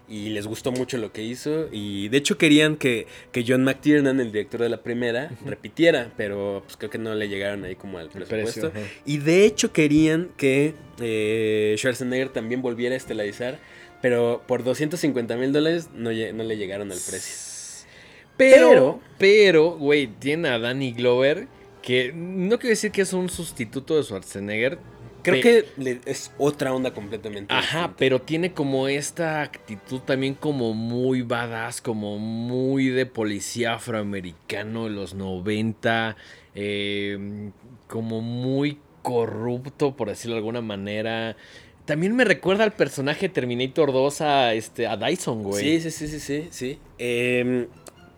[0.08, 1.68] Y les gustó mucho lo que hizo.
[1.70, 6.12] Y de hecho querían que, que John McTiernan, el director de la primera, repitiera.
[6.16, 8.70] Pero pues creo que no le llegaron ahí como al presupuesto.
[8.70, 8.90] precio.
[9.04, 13.58] Y de hecho querían que eh, Schwarzenegger también volviera a estelarizar,
[14.00, 17.34] pero por 250 mil dólares no, no le llegaron al precio.
[18.38, 21.48] Pero, pero, güey, tiene a Danny Glover
[21.84, 24.78] que no quiero decir que es un sustituto de Schwarzenegger.
[25.22, 27.52] Creo que le- es otra onda completamente.
[27.52, 27.96] Ajá, distinta.
[27.98, 34.90] pero tiene como esta actitud también como muy badass, como muy de policía afroamericano de
[34.90, 36.16] los 90,
[36.54, 37.50] eh,
[37.88, 41.36] como muy corrupto, por decirlo de alguna manera.
[41.86, 45.80] También me recuerda al personaje Terminator 2 a, este, a Dyson, güey.
[45.80, 46.48] Sí, sí, sí, sí, sí.
[46.50, 46.78] sí.
[46.98, 47.66] Em,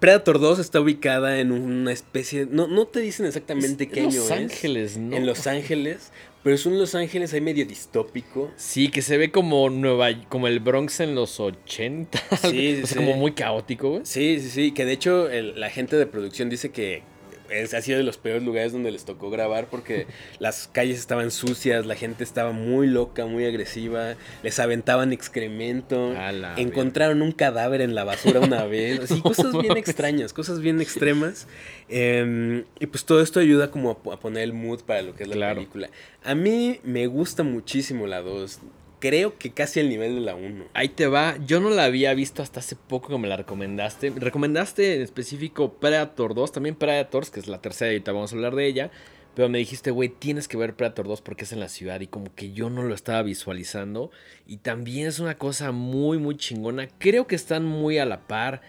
[0.00, 2.46] Predator 2 está ubicada en una especie.
[2.50, 4.30] No, no te dicen exactamente Es qué Los año es.
[4.30, 5.16] Ángeles, ¿no?
[5.16, 6.12] En Los Ángeles.
[6.42, 8.52] Pero es un Los Ángeles ahí medio distópico.
[8.56, 12.18] Sí, que se ve como Nueva, como el Bronx en los 80.
[12.42, 12.94] Sí, sí, o sea, sí.
[12.96, 14.02] como muy caótico, güey.
[14.04, 14.72] Sí, sí, sí.
[14.72, 17.02] Que de hecho el- la gente de producción dice que
[17.50, 20.06] es, ha sido de los peores lugares donde les tocó grabar porque
[20.38, 26.14] las calles estaban sucias, la gente estaba muy loca, muy agresiva, les aventaban excremento,
[26.56, 31.46] encontraron un cadáver en la basura una vez, así cosas bien extrañas, cosas bien extremas.
[31.88, 35.14] Em, y pues todo esto ayuda como a, po- a poner el mood para lo
[35.14, 35.56] que es la Claro.
[35.56, 35.88] película.
[36.24, 38.58] A mí me gusta muchísimo la 2.
[39.06, 40.64] Creo que casi al nivel de la 1.
[40.74, 41.36] Ahí te va.
[41.46, 44.12] Yo no la había visto hasta hace poco que me la recomendaste.
[44.16, 48.34] Recomendaste en específico Predator 2, también Predators, que es la tercera y ahorita vamos a
[48.34, 48.90] hablar de ella.
[49.36, 52.08] Pero me dijiste, güey, tienes que ver Predator 2 porque es en la ciudad y
[52.08, 54.10] como que yo no lo estaba visualizando.
[54.44, 56.88] Y también es una cosa muy, muy chingona.
[56.98, 58.60] Creo que están muy a la par.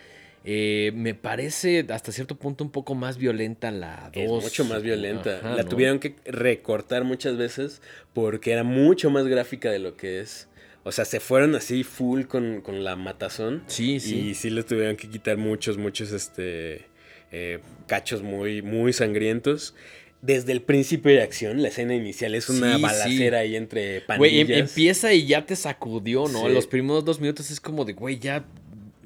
[0.49, 4.23] Eh, me parece hasta cierto punto un poco más violenta la 2.
[4.23, 5.39] Es mucho más violenta.
[5.39, 5.67] Ajá, la ¿no?
[5.69, 7.81] tuvieron que recortar muchas veces
[8.13, 10.47] porque era mucho más gráfica de lo que es.
[10.85, 13.63] O sea, se fueron así full con, con la matazón.
[13.67, 14.29] Sí, sí.
[14.29, 16.85] Y sí le tuvieron que quitar muchos, muchos este,
[17.33, 19.75] eh, cachos muy, muy sangrientos.
[20.21, 22.81] Desde el principio de acción, la escena inicial es una Sí, sí.
[22.81, 24.69] balacera ahí entre Güey, em- pandillas.
[24.69, 26.47] empieza y ya te sacudió, ¿no?
[26.47, 26.53] Sí.
[26.53, 28.45] Los primeros dos minutos es como de, güey, ya,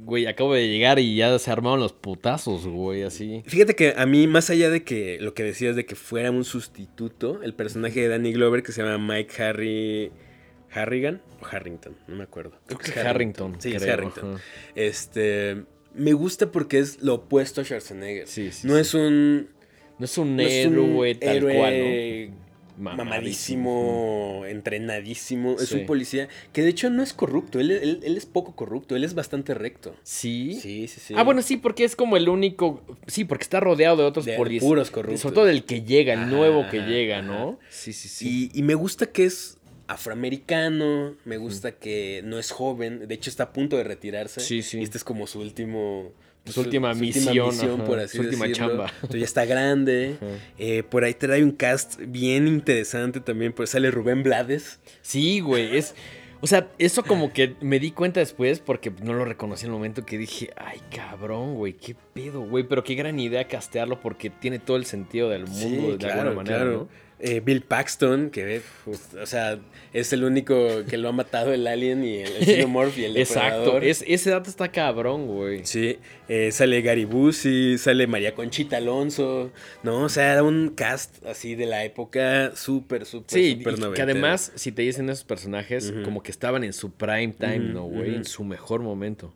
[0.04, 3.44] güey, acabo de llegar y ya se armaron los putazos, güey, así.
[3.46, 6.44] Fíjate que a mí, más allá de que lo que decías de que fuera un
[6.44, 10.12] sustituto, el personaje de Danny Glover que se llama Mike Harry.
[10.74, 12.54] Harrigan o Harrington, no me acuerdo.
[12.66, 13.58] Creo que es Harrington.
[13.60, 14.36] Sí, es creo, Harrington.
[14.36, 14.44] ajá.
[14.76, 15.66] Este.
[15.94, 18.26] Me gusta porque es lo opuesto a Schwarzenegger.
[18.28, 18.80] Sí, sí, no sí.
[18.80, 19.50] es un.
[20.00, 22.51] No es un no es un héroe tal héroe cual, ¿no?
[22.78, 25.56] Mamadísimo, entrenadísimo.
[25.60, 27.60] Es un policía que de hecho no es corrupto.
[27.60, 28.96] Él, él- él es poco corrupto.
[28.96, 29.96] Él es bastante recto.
[30.04, 30.58] Sí.
[30.62, 31.14] Sí, sí, sí.
[31.18, 32.82] Ah, bueno, sí, porque es como el único.
[33.08, 34.64] Sí, porque está rodeado de otros De policías.
[34.64, 35.22] puros corruptos.
[35.22, 37.60] Sobre todo del que llega, el nuevo que llega, ¿no?
[37.70, 38.50] Sí, sí, sí.
[38.54, 39.58] Y, y me gusta que es
[39.88, 44.40] afroamericano, me gusta que no es joven, de hecho está a punto de retirarse.
[44.40, 44.80] Sí, sí.
[44.80, 46.12] Y este es como su último...
[46.46, 48.70] Su última misión, ajá, por así su última decirlo.
[48.70, 48.86] chamba.
[48.96, 50.18] Entonces ya está grande.
[50.58, 54.80] Eh, por ahí trae un cast bien interesante también, pues sale Rubén Blades.
[55.02, 55.94] Sí, güey, es...
[56.44, 59.74] O sea, eso como que me di cuenta después porque no lo reconocí en el
[59.74, 64.32] momento que dije, ay, cabrón, güey, qué pedo, güey, pero qué gran idea castearlo porque
[64.32, 66.88] tiene todo el sentido del mundo de alguna manera, ¿no?
[67.24, 69.60] Eh, Bill Paxton, que pues, o sea,
[69.94, 73.18] es el único que lo ha matado el alien y el, el xenomorph y el
[73.18, 75.64] Exacto, es, ese dato está cabrón, güey.
[75.64, 79.52] Sí, eh, sale Gary Busey, sale María Conchita Alonso,
[79.84, 80.04] ¿no?
[80.04, 84.52] O sea, era un cast así de la época súper, súper, Sí, súper que además,
[84.56, 88.16] si te dicen esos personajes, como que estaban en su prime time, ¿no, güey?
[88.16, 89.34] En su mejor momento.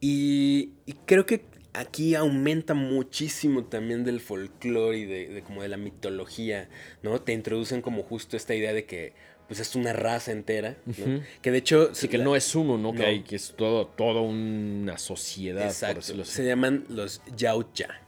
[0.00, 0.70] Y
[1.06, 6.68] creo que aquí aumenta muchísimo también del folclore y de, de como de la mitología,
[7.02, 7.20] ¿no?
[7.20, 9.12] Te introducen como justo esta idea de que
[9.48, 11.20] pues es una raza entera, ¿no?
[11.42, 11.90] Que de hecho...
[11.92, 12.94] Así que no es uno, ¿no?
[12.94, 16.32] Que hay, que es todo, toda una sociedad, por Exacto, decirlo así.
[16.32, 18.00] se llaman los Yautja.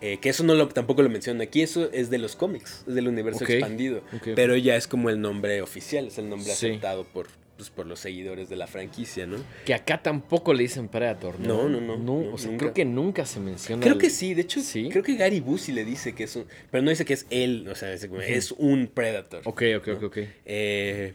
[0.00, 2.94] Eh, que eso no lo, tampoco lo menciono aquí, eso es de los cómics, es
[2.94, 4.02] del universo expandido.
[4.34, 6.66] Pero ya es como el nombre oficial, es el nombre Sí.
[6.68, 7.28] aceptado por,
[7.60, 9.36] pues, por los seguidores de la franquicia, ¿no?
[9.66, 11.68] Que acá tampoco le dicen Predator, ¿no?
[11.68, 12.58] No, no, no, o no, sea, nunca.
[12.64, 13.82] creo que nunca se menciona.
[13.82, 14.88] Creo el- que sí, de hecho, ¿Sí?
[14.90, 16.46] creo que Gary Busey le dice que es un...
[16.70, 19.42] Pero no dice que es él, o sea, es, es un Predator.
[19.44, 20.18] Ok, ok, ok, ok.
[20.46, 21.12] Eh,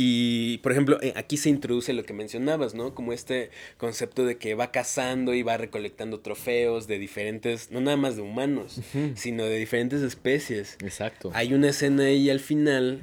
[0.00, 2.94] y, por ejemplo, eh, aquí se introduce lo que mencionabas, ¿no?
[2.94, 7.96] Como este concepto de que va cazando y va recolectando trofeos de diferentes, no nada
[7.96, 8.80] más de humanos,
[9.16, 10.76] sino de diferentes especies.
[10.84, 11.32] Exacto.
[11.34, 13.00] Hay una escena ahí al final,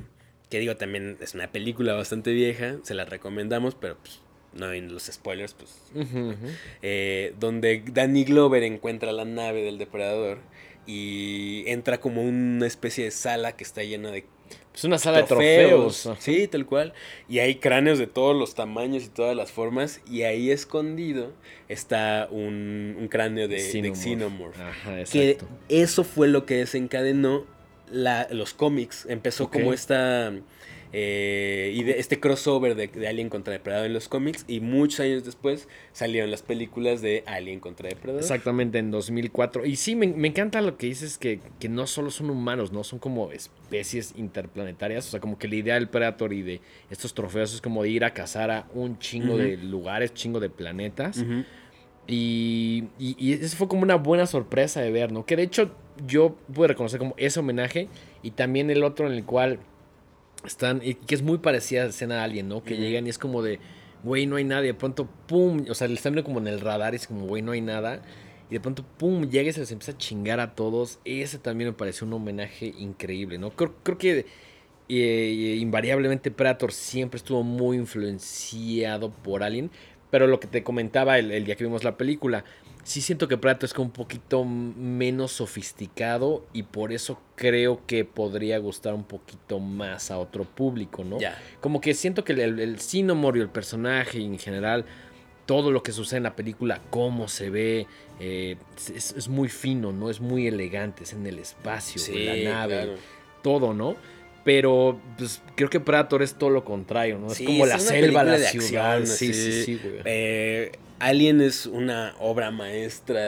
[0.55, 4.21] que digo también es una película bastante vieja, se la recomendamos, pero pues,
[4.53, 5.81] no en los spoilers, pues
[6.81, 10.37] eh, donde Danny Glover encuentra la nave del depredador
[10.87, 14.23] y entra como una especie de sala que está llena de
[14.73, 16.09] Es una sala de trofeos.
[16.19, 16.93] Sí, tal cual.
[17.27, 19.99] Y hay cráneos de todos los tamaños y todas las formas.
[20.09, 21.33] Y ahí escondido
[21.67, 24.55] está un, un cráneo de de Xenomorph.
[25.11, 25.37] Que
[25.67, 27.45] eso fue lo que desencadenó
[27.95, 29.05] la- los cómics.
[29.10, 30.31] Empezó como esta.
[30.97, 34.45] eh, ide- este crossover de, de Alien contra Depredador en los cómics.
[34.47, 38.21] Y muchos años después salieron las películas de Alien contra Depredador.
[38.21, 39.65] Exactamente, en 2004.
[39.65, 42.86] Y sí, me, me encanta lo que dices, que, que no solo son humanos, ¿no?
[42.86, 45.05] Son como especies interplanetarias.
[45.08, 47.89] O sea, como que la idea del Predator y de estos trofeos es como de
[47.89, 51.25] ir a cazar a un chingo de lugares, chingo de planetas.
[52.08, 55.25] Y, y, y eso fue como una buena sorpresa de ver, ¿no?
[55.25, 55.71] Que de hecho
[56.08, 57.88] yo pude reconocer como ese homenaje
[58.23, 59.60] y también el otro en el cual
[60.45, 62.63] están, y que es muy parecida a la escena de Alien, ¿no?
[62.63, 63.60] Que llegan y es como de,
[64.03, 66.62] güey, no hay nadie, de pronto, pum, o sea, le están viendo como en el
[66.62, 68.01] radar y es como, güey, no hay nada.
[68.49, 70.99] Y de pronto, pum, llega y se les empieza a chingar a todos.
[71.03, 73.49] Ese también me pareció un homenaje increíble, ¿no?
[73.51, 74.25] Creo, creo que
[74.88, 79.71] eh, invariablemente Predator siempre estuvo muy influenciado por Alien.
[80.12, 82.45] Pero lo que te comentaba el, el día que vimos la película,
[82.85, 88.05] sí siento que Predator es como un poquito menos sofisticado y por eso creo que
[88.05, 91.19] podría gustar un poquito más a otro público, ¿no?
[91.19, 91.37] Ya.
[91.61, 94.85] Como que siento que el, el, y el personaje y en general
[95.47, 97.87] todo lo que sucede en la película, cómo se ve,
[98.19, 98.55] eh,
[98.95, 100.11] es, es muy fino, ¿no?
[100.11, 102.93] Es muy elegante, es en el espacio, en la nave, claro.
[103.41, 103.95] todo, ¿no?
[104.43, 107.31] Pero pues, creo que Predator es todo lo contrario, ¿no?
[107.31, 108.97] Es como es la selva, la ciudad.
[108.97, 110.01] acción, sí, sí, sí, güey.
[110.05, 110.71] Eh,
[111.05, 113.21] Alien es una obra maestra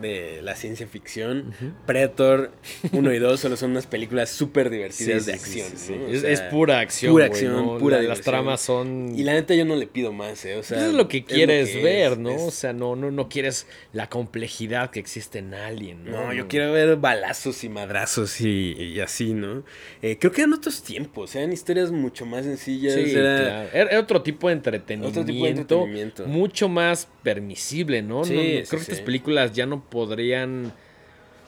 [0.00, 1.52] de la ciencia ficción.
[1.86, 2.52] Predator
[2.92, 6.02] 1 y 2 solo son unas películas súper divertidas Sí, de sí, acción.
[6.10, 7.12] Es, sea, es pura acción.
[7.12, 7.78] pura acción, ¿no?
[7.78, 9.14] pura La- Las tramas son.
[9.18, 10.56] Y la neta yo no le pido más, ¿eh?
[10.56, 12.30] O sea, Eso es lo que lo quieres que ver, es, ¿no?
[12.30, 16.26] es- O sea, no, no, no quieres la complejidad que existe en Alien, ¿no?
[16.26, 19.64] No, yo quiero ver balazos y madrazos y, y así, ¿no?
[20.02, 22.94] Eh, creo que eran otros tiempos, eran historias mucho más sencillas.
[22.94, 23.68] Sí, era- claro.
[23.72, 25.20] Era, era otro tipo de entretenimiento.
[25.20, 26.26] Otro tipo de entretenimiento.
[26.26, 28.24] Mucho más permisible, ¿no?
[28.24, 28.92] Sí, No, no, sí, creo que sí.
[28.92, 30.72] estas películas ya no podrían.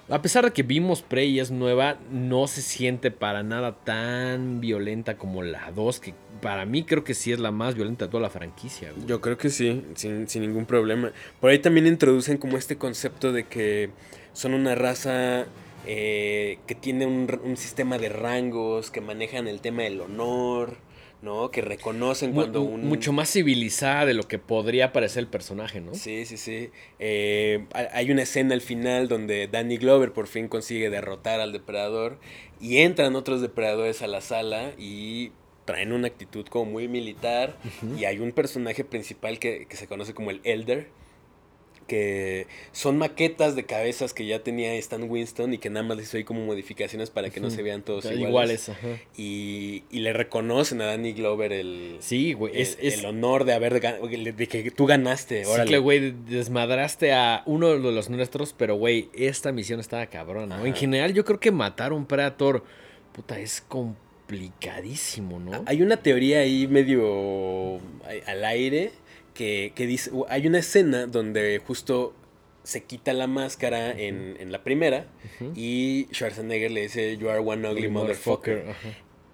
[0.09, 4.61] A pesar de que vimos Prey y es nueva, no se siente para nada tan
[4.61, 8.11] violenta como la 2, que para mí creo que sí es la más violenta de
[8.11, 8.91] toda la franquicia.
[8.91, 9.07] güey.
[9.07, 11.13] Yo creo que sí, sin, sin ningún problema.
[11.41, 13.91] Por ahí también introducen como este concepto de que
[14.33, 15.47] son una raza
[15.87, 20.77] eh, que tiene un sistema de rangos, que manejan el tema del honor,
[21.23, 21.51] ¿no?
[21.51, 22.85] Que reconocen cuando un...
[22.87, 25.95] Mucho más civilizada de lo que podría parecer el personaje, ¿no?
[25.95, 26.71] Sí, sí, sí.
[26.99, 31.53] Eh, ha- hay una escena al final donde Danny Glover por fin consigue derrotar al
[31.53, 32.19] depredador
[32.61, 35.33] y entran otros depredadores a la sala y
[35.67, 37.57] traen una actitud como muy militar
[37.99, 40.89] y hay un personaje principal que, que se conoce como el Elder
[41.91, 46.07] que son maquetas de cabezas que ya tenía Stan Winston y que nada más les
[46.07, 48.29] hizo ahí como modificaciones para que no se vean todos iguales.
[48.29, 48.89] Iguales, ajá.
[49.17, 52.55] Y, y le reconocen a Danny Glover el, Sí, güey.
[52.55, 55.45] el, Es, es, el honor de haber de que tú ganaste.
[55.45, 55.69] Sí, órale.
[55.69, 60.67] que, güey, desmadraste a uno de los nuestros, pero, güey, esta misión estaba cabrona, ¿no?
[60.67, 62.63] En general, yo creo que matar a un Predator,
[63.13, 65.65] puta, es complicadísimo, ¿no?
[65.67, 67.81] Hay una teoría ahí medio
[68.27, 68.93] al aire
[69.41, 72.13] que, que dice, hay una escena donde justo
[72.63, 75.07] se quita la máscara en, en la primera
[75.55, 78.65] y Schwarzenegger le dice, you are one ugly motherfucker.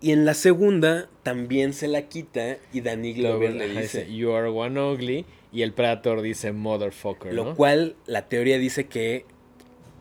[0.01, 4.49] Y en la segunda también se la quita y Danny Glover le dice, You are
[4.49, 5.25] one ugly.
[5.53, 7.57] Y el Predator dice motherfucker, lo ¿no?
[7.57, 9.25] cual la teoría dice que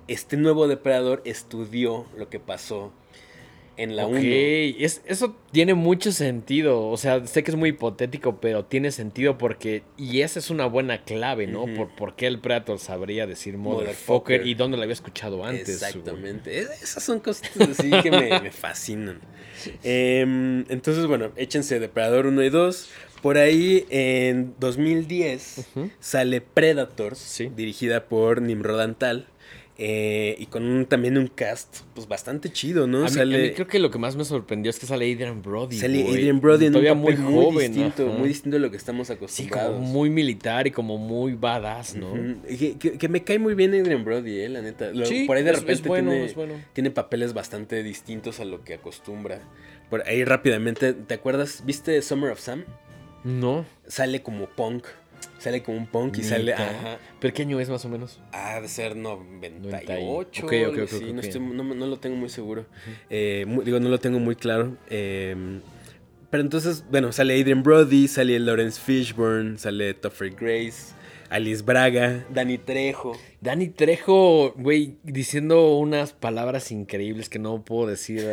[0.08, 2.94] este nuevo depredador estudió lo que pasó
[3.78, 4.18] en la 1.
[4.18, 4.24] Ok,
[4.80, 6.88] es, eso tiene mucho sentido.
[6.88, 9.84] O sea, sé que es muy hipotético, pero tiene sentido porque.
[9.98, 11.66] Y esa es una buena clave, ¿no?
[11.66, 15.70] Por, por qué el Predator sabría decir motherfucker, y dónde lo había escuchado antes.
[15.70, 16.60] Exactamente.
[16.60, 19.20] Es- Esas son cosas así que me, me fascinan.
[19.84, 22.90] Em, entonces, bueno, échense Depredador 1 y 2.
[23.22, 25.90] Por ahí, en 2010, Ujú.
[26.00, 27.50] sale Predators, Sí.
[27.56, 29.26] dirigida por Nimrod Antal.
[29.78, 33.00] Eh, y con un- también un cast pues bastante chido, ¿no?
[33.00, 35.12] A mí, sale a mí creo que lo que más me sorprendió es que sale
[35.12, 35.78] Adrian Brody.
[35.78, 36.14] sale güey.
[36.16, 37.74] Adrian Brody en Todavía un papel muy muy, joven.
[37.74, 38.18] distinto, ajá.
[38.18, 39.76] muy distinto a lo que estamos Sí, acostumbrados.
[39.76, 42.14] como muy militar y como muy badass, ¿no?
[42.14, 42.36] Ujú.
[42.50, 44.92] Y Que, que- que me cae muy bien Adrian Brody, eh, la neta.
[44.94, 46.54] Lo- Sí, por ahí de es- es repente bueno, tiene, es bueno.
[46.74, 49.42] tiene papeles bastante distintos a lo que acostumbra.
[49.90, 51.64] Por ahí rápidamente, ¿te acuerdas?
[51.66, 52.64] ¿Viste Summer of Sam?
[53.26, 53.66] No.
[53.88, 54.86] Sale como punk.
[55.46, 56.56] Sale como un punk y sale.
[56.56, 56.98] Ajá.
[57.20, 58.20] ¿Pero qué año es más o menos?
[58.32, 60.42] Ha de ser 98.
[60.44, 61.24] Ok, ok, algo ok, así, ok, no, ok.
[61.24, 62.66] estoy- no- no lo tengo muy seguro.
[63.12, 64.76] Eh, digo, no lo tengo muy claro.
[64.90, 65.36] Eh,
[66.32, 70.94] pero entonces, bueno, sale Adrian Brody, sale Lawrence Fishburne, sale Topher Grace,
[71.30, 73.16] Alice Braga, Danny Trejo.
[73.42, 78.28] Dani Trejo, güey, diciendo unas palabras increíbles que no puedo decir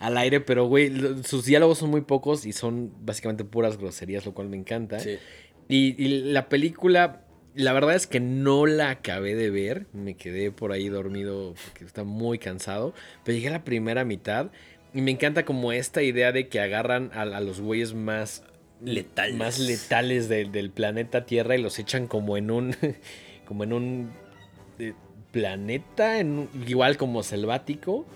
[0.00, 0.92] al aire, pero, güey,
[1.24, 4.98] sus diálogos son muy pocos y son básicamente puras groserías, lo cual me encanta.
[4.98, 5.18] Sí.
[5.68, 9.86] Y, y la película, la verdad es que no la acabé de ver.
[9.92, 12.94] Me quedé por ahí dormido porque está muy cansado.
[13.24, 14.50] Pero llegué a la primera mitad
[14.94, 18.44] y me encanta como esta idea de que agarran a, a los güeyes más
[18.84, 19.36] Letales.
[19.36, 22.74] más letales del, del planeta Tierra y los echan como en un
[23.46, 24.10] como en un
[24.80, 24.94] eh,
[25.30, 28.06] planeta en igual como selvático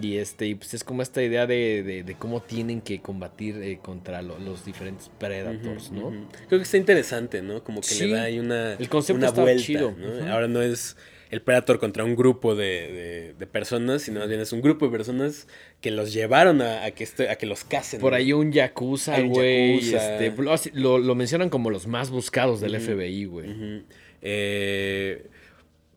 [0.00, 3.56] y este y pues es como esta idea de, de- de cómo tienen que combatir
[3.62, 6.10] eh, contra lo- los diferentes predators, ¿no?
[6.48, 7.64] Creo que está interesante, ¿no?
[7.64, 8.06] Como que Sí.
[8.06, 9.94] le da ahí una, El concepto una vuelta, chido.
[10.30, 10.96] Ahora no es
[11.30, 14.92] el Predator contra un grupo de, de- personas, sino más bien es un grupo de
[14.92, 15.46] personas
[15.82, 18.00] que los llevaron a, a que, este- a que los casen.
[18.00, 18.16] Por ¿no?
[18.18, 19.78] ahí un Yakuza, güey.
[19.94, 20.32] este,
[20.74, 22.78] lo, lo- mencionan como los más buscados del.
[22.80, 23.82] FBI, güey.
[24.22, 25.26] Eh,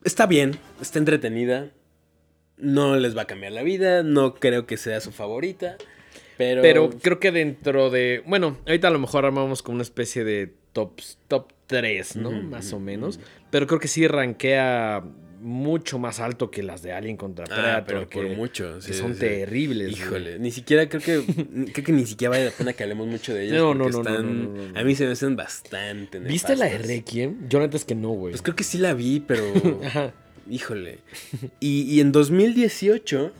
[0.03, 1.71] está bien, está entretenida.
[2.61, 5.75] No les va a cambiar la vida, no creo que sea su favorita,
[6.37, 6.61] pero...
[6.61, 8.23] Pero creo que dentro de.
[8.25, 12.31] Bueno, ahorita a lo mejor armamos como una especie de tops, top 3, ¿no?
[12.31, 13.19] Más o menos.
[13.49, 15.03] Pero creo que sí rankea
[15.39, 17.85] mucho más alto que las de Alien contra Ah, Predator.
[17.85, 18.77] pero por que, mucho.
[18.85, 19.19] que son sí.
[19.21, 19.89] terribles.
[19.91, 20.01] güey.
[20.01, 21.23] Híjole, ni siquiera creo que
[21.73, 23.57] creo que ni siquiera vale la pena que hablemos mucho de ellas.
[23.57, 24.21] No, no, no, están- no,
[24.53, 24.79] no, no, no.
[24.79, 26.19] A mí se me hacen bastante.
[26.19, 26.77] ¿Viste la de.
[26.77, 27.49] Requiem?
[27.49, 28.33] Yo neta es que no, güey.
[28.33, 29.43] Pues creo que sí la vi, pero.
[29.85, 30.13] Ajá.
[30.51, 30.99] Híjole.
[31.59, 33.31] Y, y en 2018,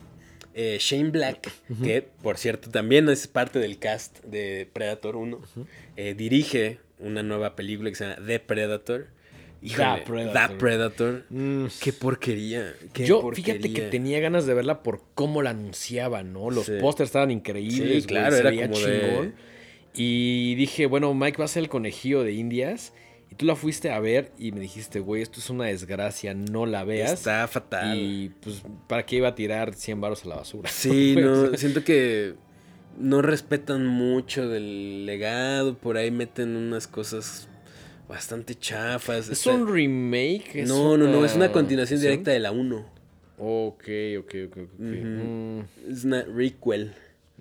[0.55, 1.51] eh, Shane Black,
[1.83, 5.39] que por cierto también es parte del cast de Predator 1,
[5.97, 9.07] eh, dirige una nueva película que se llama The Predator.
[9.63, 10.49] Híjole, Predator.
[10.49, 11.25] The Predator.
[11.29, 11.65] Mm.
[11.83, 12.73] Qué porquería.
[12.93, 13.53] qué Yo, porquería.
[13.53, 16.49] fíjate que tenía ganas de verla por cómo la anunciaban, ¿no?
[16.49, 16.73] Los Sí.
[16.81, 18.03] pósters estaban increíbles.
[18.03, 19.35] Sí, claro, era como de- chingón.
[19.93, 22.93] Y dije, bueno, Mike va a ser el conejillo de Indias.
[23.31, 26.65] Y tú la fuiste a ver y me dijiste, güey, esto es una desgracia, no
[26.65, 27.13] la veas.
[27.13, 27.97] Está fatal.
[27.97, 30.69] Y pues, ¿para qué iba a tirar 100 varos a la basura?
[30.69, 32.35] Sí, no, siento que
[32.99, 37.47] no respetan mucho del legado, por ahí meten unas cosas
[38.09, 39.29] bastante chafas.
[39.29, 40.63] ¿Es está- un remake?
[40.63, 42.05] ¿Es No, no, no, es una continuación ¿Sí?
[42.07, 42.85] directa de la 1.
[43.37, 43.83] Ok,
[44.19, 44.67] ok, ok, ok.
[44.77, 46.93] Mm, Es una requel.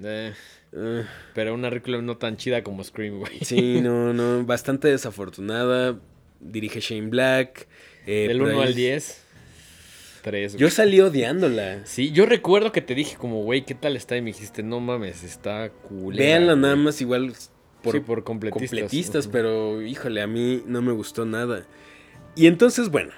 [0.05, 0.33] Eh,
[0.77, 1.03] Ah,
[1.35, 3.41] pero una película no tan chida como Scream, güey.
[3.43, 5.99] sí, no, no, bastante desafortunada.
[6.39, 7.67] Dirige Shane Black.
[8.07, 9.23] eh, Del por 1 ahí- al 10.
[10.23, 10.57] 3.
[10.57, 11.81] Yo salí odiándola.
[11.87, 14.17] Sí, yo recuerdo que te dije como, güey, ¿qué tal está?
[14.17, 16.25] Y me dijiste, no mames, está culera.
[16.25, 16.85] Véanla nada güey".
[16.85, 17.33] más igual
[17.83, 18.69] por, Sí, por completistas.
[18.81, 21.67] completistas, pero híjole, a mí no me gustó nada.
[22.37, 23.13] Y entonces, bueno,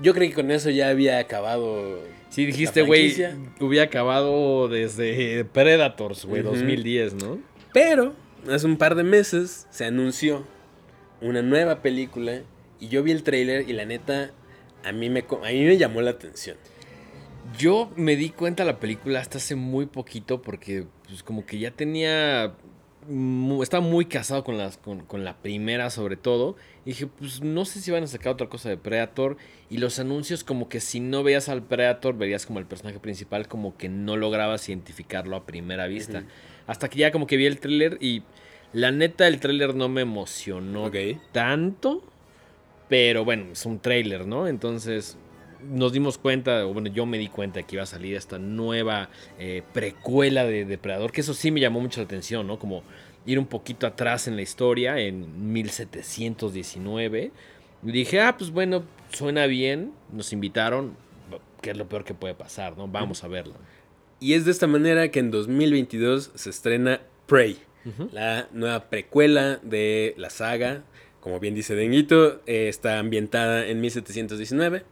[0.00, 1.98] yo creí que con eso ya había acabado.
[2.32, 3.14] Sí, dijiste, güey,
[3.60, 6.52] hubiera acabado desde Predators, güey, Ujú.
[6.52, 7.38] 2010, ¿no?
[7.74, 8.14] Pero
[8.50, 10.46] hace un par de meses se anunció
[11.20, 12.40] una nueva película
[12.80, 14.30] y yo vi el tráiler y la neta
[14.82, 16.56] a mí me a mí me llamó la atención.
[17.58, 21.58] Yo me di cuenta de la película hasta hace muy poquito porque pues como que
[21.58, 22.54] ya tenía...
[23.62, 26.56] Estaba muy casado con, las, con, con la primera sobre todo.
[26.84, 29.36] Y dije, pues no sé si van a sacar otra cosa de Predator.
[29.70, 33.48] Y los anuncios como que si no veías al Predator, verías como el personaje principal
[33.48, 36.24] como que no lograbas identificarlo a primera vista.
[36.66, 38.22] Hasta que ya como que vi el tráiler y
[38.72, 40.90] la neta el tráiler no me emocionó
[41.32, 42.04] tanto.
[42.88, 44.46] Pero bueno, es un tráiler, ¿no?
[44.46, 45.16] Entonces
[45.70, 49.08] nos dimos cuenta, o bueno, yo me di cuenta que iba a salir esta nueva
[49.38, 52.58] eh, precuela de Depredador, que eso sí me llamó mucho la atención, ¿no?
[52.58, 52.82] Como
[53.26, 57.30] ir un poquito atrás en la historia, en 1719.
[57.84, 60.96] Y dije, ah, pues bueno, suena bien, nos invitaron,
[61.60, 62.88] que es lo peor que puede pasar, ¿no?
[62.88, 63.54] Vamos a verla.
[64.20, 67.58] Y es de esta manera que en 2022 se estrena Prey,
[68.12, 70.84] la nueva precuela de la saga.
[71.20, 74.84] Como bien dice Denguito, eh, está ambientada en 1719,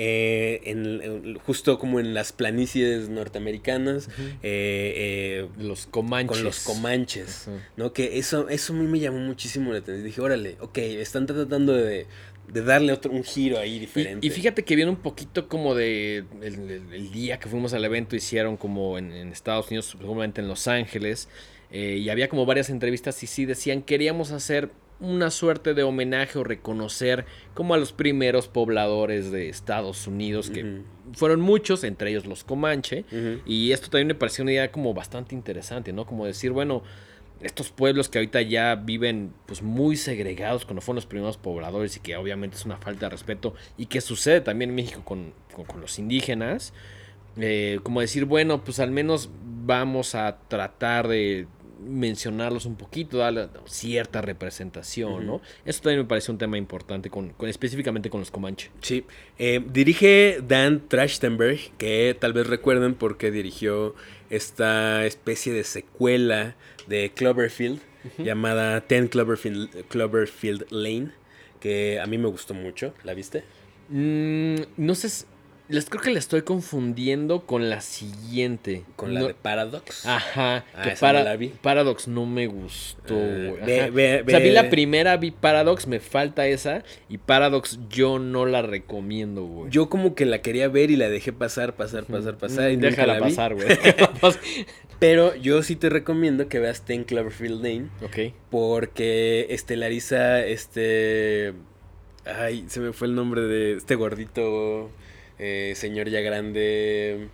[0.00, 4.08] eh, en- en- justo como en las planicies norteamericanas,
[4.44, 6.36] eh, eh, Los Comanches.
[6.36, 7.48] con los comanches.
[7.76, 7.92] ¿no?
[7.92, 10.04] Que eso, eso a mí me llamó muchísimo la atención.
[10.06, 12.06] Dije, órale, ok, están tratando de,
[12.46, 14.24] de darle otro, un giro ahí Y, diferente.
[14.26, 17.84] y fíjate que viene un poquito como de el, el- el día que fuimos al
[17.84, 21.28] evento, hicieron como en, en Estados Unidos, seguramente en Los Ángeles,
[21.72, 24.70] eh, y había como varias entrevistas y sí decían, queríamos hacer
[25.00, 27.24] una suerte de homenaje o reconocer
[27.54, 30.62] como a los primeros pobladores de Estados Unidos, que
[31.14, 33.04] fueron muchos, entre ellos los Comanche,
[33.46, 36.04] y esto también me pareció una idea como bastante interesante, ¿no?
[36.04, 36.82] Como decir, bueno,
[37.40, 42.00] estos pueblos que ahorita ya viven pues muy segregados cuando fueron los primeros pobladores y
[42.00, 45.64] que obviamente es una falta de respeto y que sucede también en México con, con-
[45.64, 46.72] con los indígenas,
[47.36, 49.30] eh, como decir, bueno, pues al menos
[49.64, 51.46] vamos a tratar de
[51.80, 55.40] mencionarlos un poquito, darle cierta representación, ¿no?
[55.64, 58.70] Eso también me parece un tema importante, con, con- específicamente con los Comanche.
[58.82, 59.04] Sí,
[59.38, 63.94] eh, dirige Dan Trachtenberg, que tal vez recuerden porque dirigió
[64.30, 66.54] esta especie de secuela
[66.86, 67.80] de Cloverfield
[68.18, 71.10] llamada Ten Cloverfield, Cloverfield Lane,
[71.60, 72.94] que a mí me gustó mucho.
[73.04, 73.44] ¿La viste?
[73.90, 75.26] Mm, no sé,
[75.68, 78.84] les, creo que la estoy confundiendo con la siguiente.
[78.96, 80.06] Con la de Paradox.
[80.06, 81.48] Ajá, Ah, que esa para- no la vi.
[81.48, 83.56] Paradox no me gustó, güey.
[83.66, 83.90] ve- ajá.
[83.90, 86.82] ve- o sea, vi ve- la primera, vi Paradox, me falta esa.
[87.08, 89.70] Y Paradox yo no la recomiendo, güey.
[89.70, 92.70] Yo como que la quería ver y la dejé pasar, pasar, pasar, pasar.
[92.70, 93.68] y Mm, nunca la pasar, güey.
[93.84, 94.40] déjala pasar.
[94.98, 97.86] Pero yo sí te recomiendo que veas Ten Cloverfield Lane.
[98.02, 98.34] ok.
[98.50, 101.52] Porque estelariza este.
[102.24, 104.90] Ay, se me fue el nombre de este gordito
[105.38, 107.28] eh, señor ya grande.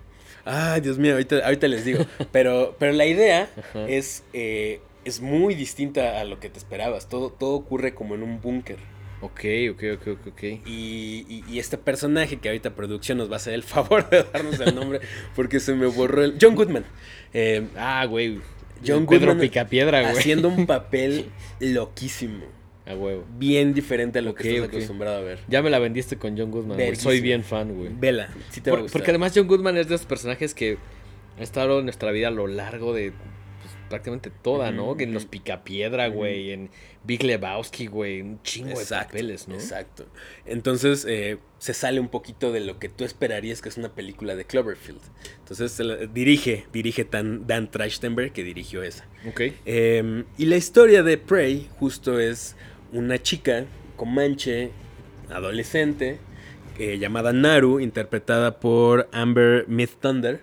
[0.44, 2.04] Ay, Dios mío, ahorita, ahorita les digo.
[2.32, 3.48] Pero, pero la idea
[3.88, 7.08] es, eh, es muy distinta a lo que te esperabas.
[7.08, 8.76] Todo, todo ocurre como en un búnker.
[9.22, 9.40] Ok,
[9.70, 10.42] ok, ok, ok, ok.
[10.66, 14.22] Y, y- y este personaje que ahorita producción nos va a hacer el favor de
[14.24, 15.00] darnos el nombre
[15.34, 16.36] porque se me borró el.
[16.40, 16.84] John Goodman.
[17.32, 18.40] Eh, Ah, güey.
[18.86, 20.12] John Pedro Goodman Picapiedra, güey.
[20.18, 22.44] haciendo un papel loquísimo.
[22.86, 23.24] A huevo.
[23.38, 25.38] bien diferente a lo que estás acostumbrado a ver.
[25.48, 26.96] Ya me la vendiste con John Goodman, güey.
[26.96, 27.90] Soy bien fan, güey.
[27.98, 29.00] Vela, sí te va a Por- gustar.
[29.00, 30.76] porque además John Goodman es de esos personajes que
[31.38, 33.12] ha estado en nuestra vida a lo largo de
[33.62, 34.94] pues, prácticamente toda, ¿no?
[34.98, 35.24] En Los.
[35.24, 36.68] Picapiedra, güey, en
[37.04, 39.54] Big Lebowski, güey, un chingo de Exacto, papeles, ¿no?
[39.54, 40.04] Exacto.
[40.44, 44.36] Entonces eh, se sale un poquito de lo que tú esperarías que es una película
[44.36, 45.00] de Cloverfield.
[45.38, 49.06] Entonces se la- dirige, dirige Dan, Dan Trachtenberg que dirigió esa.
[49.26, 49.40] Ok.
[49.64, 52.56] Eh, y la historia de Prey justo es
[52.92, 53.64] una chica
[53.96, 54.70] comanche,
[55.30, 56.18] adolescente,
[56.78, 60.40] eh, llamada Naru, interpretada por Amber Myth Thunder.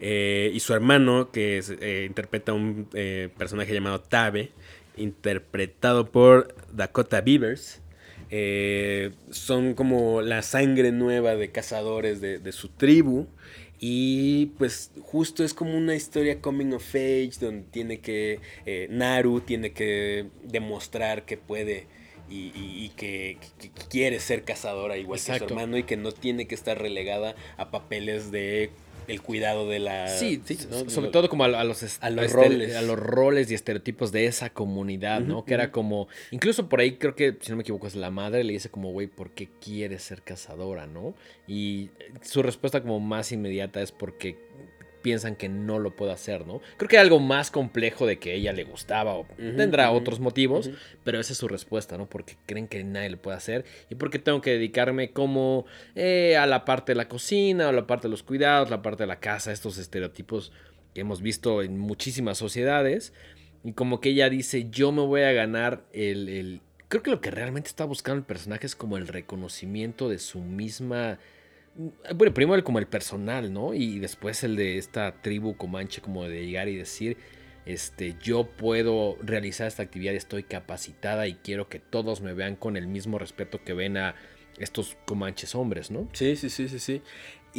[0.00, 2.88] eh, y su hermano, que eh, interpreta un
[3.36, 4.52] personaje llamado Tabe,
[4.96, 7.80] interpretado por Dakota Beavers.
[9.30, 13.26] Son como la sangre nueva de cazadores de su tribu.
[13.80, 19.40] Y pues justo es como una historia coming of age donde tiene que, eh, Naru
[19.40, 21.86] tiene que demostrar que puede
[22.28, 23.38] y, y- y que,
[23.88, 27.70] quiere ser cazadora igual que su hermano y que no tiene que estar relegada a
[27.70, 28.70] papeles de
[29.08, 30.06] el cuidado de la...
[30.08, 30.40] Sí,
[30.70, 30.78] ¿no?
[30.80, 32.76] so- sobre todo como a, a los, a los roles.
[32.76, 35.44] a los roles y estereotipos de esa comunidad, ¿no?
[35.44, 38.44] Que era como, incluso por ahí creo que, si no me equivoco, es la madre
[38.44, 41.14] le dice como, güey, ¿por qué quieres ser cazadora, no?
[41.46, 44.36] Y eh, su respuesta como más inmediata es porque
[45.02, 46.60] piensan que no lo puede hacer, ¿no?
[46.76, 49.26] Creo que hay algo más complejo de que ella le gustaba o
[49.56, 50.70] tendrá otros motivos,
[51.04, 52.06] pero esa es su respuesta, ¿no?
[52.08, 56.46] Porque creen que nadie lo puede hacer y porque tengo que dedicarme como eh, a
[56.46, 59.20] la parte de la cocina, o la parte de los cuidados, la parte de la
[59.20, 60.52] casa, estos estereotipos
[60.94, 63.12] que hemos visto en muchísimas sociedades.
[63.64, 66.28] Y como que ella dice, yo me voy a ganar el...
[66.28, 70.18] el- Creo que lo que realmente está buscando el personaje es como el reconocimiento de
[70.18, 71.18] su misma...
[71.78, 73.72] Bueno, primero el como el personal, ¿no?
[73.72, 77.16] Y después el de esta tribu comanche como de llegar y decir,
[77.66, 82.76] este, yo puedo realizar esta actividad, estoy capacitada y quiero que todos me vean con
[82.76, 84.16] el mismo respeto que ven a
[84.58, 86.08] estos comanches hombres, ¿no?
[86.14, 87.02] Sí, sí, sí, sí, sí.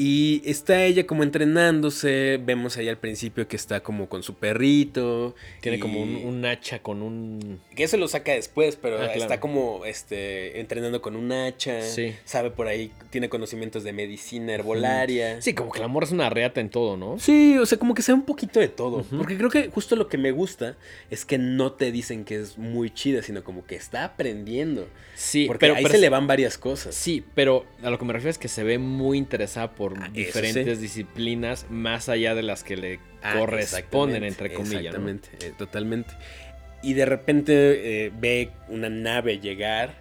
[0.02, 2.40] Y está ella como entrenándose.
[2.42, 5.36] Vemos ahí al principio que está como con su perrito.
[5.60, 7.60] Tiene y- como un, un hacha con un...
[7.76, 9.22] Que eso lo saca después, pero Ah, claro.
[9.22, 11.82] está como este entrenando con un hacha.
[11.82, 12.16] Sí.
[12.24, 15.42] Sabe por ahí, tiene conocimientos de medicina herbolaria.
[15.42, 17.20] Sí, como que la morra es una reata en todo, ¿no?
[17.20, 19.04] Sí, o sea, como que sea un poquito de todo.
[19.18, 20.78] Porque creo que justo lo que me gusta
[21.10, 24.88] es que no te dicen que es muy chida, sino como que está aprendiendo.
[25.16, 26.96] Sí, Porque pero, ahí pero se le van varias cosas.
[26.96, 30.06] Sí, pero a lo que me refiero es que se ve muy interesada por Ah,
[30.06, 34.94] eso diferentes disciplinas más allá de las que le Ah, corresponden, entre comillas.
[34.96, 35.10] ¿no?
[35.10, 36.12] Exactamente, eh, totalmente.
[36.82, 39.96] Y de repente eh, ve una nave llegar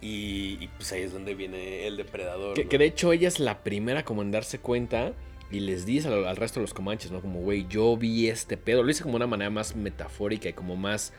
[0.00, 2.54] y, y, pues ahí es donde viene el depredador.
[2.54, 2.68] Que, ¿no?
[2.70, 5.12] que de hecho ella es la primera como en darse cuenta
[5.50, 7.20] y les dice al, al resto de los comanches, ¿no?
[7.20, 8.82] Como, güey, yo vi este pedo.
[8.82, 11.12] Lo dice como una manera más metafórica y como más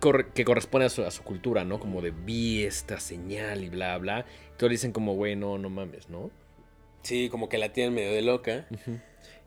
[0.00, 1.80] corre- que corresponde a su, a su cultura, ¿no?
[1.80, 4.24] Como de vi esta señal y bla, bla.
[4.56, 6.30] Todos dicen como, güey, no, no mames, ¿no?
[7.02, 8.66] Sí, como que la tienen medio de loca.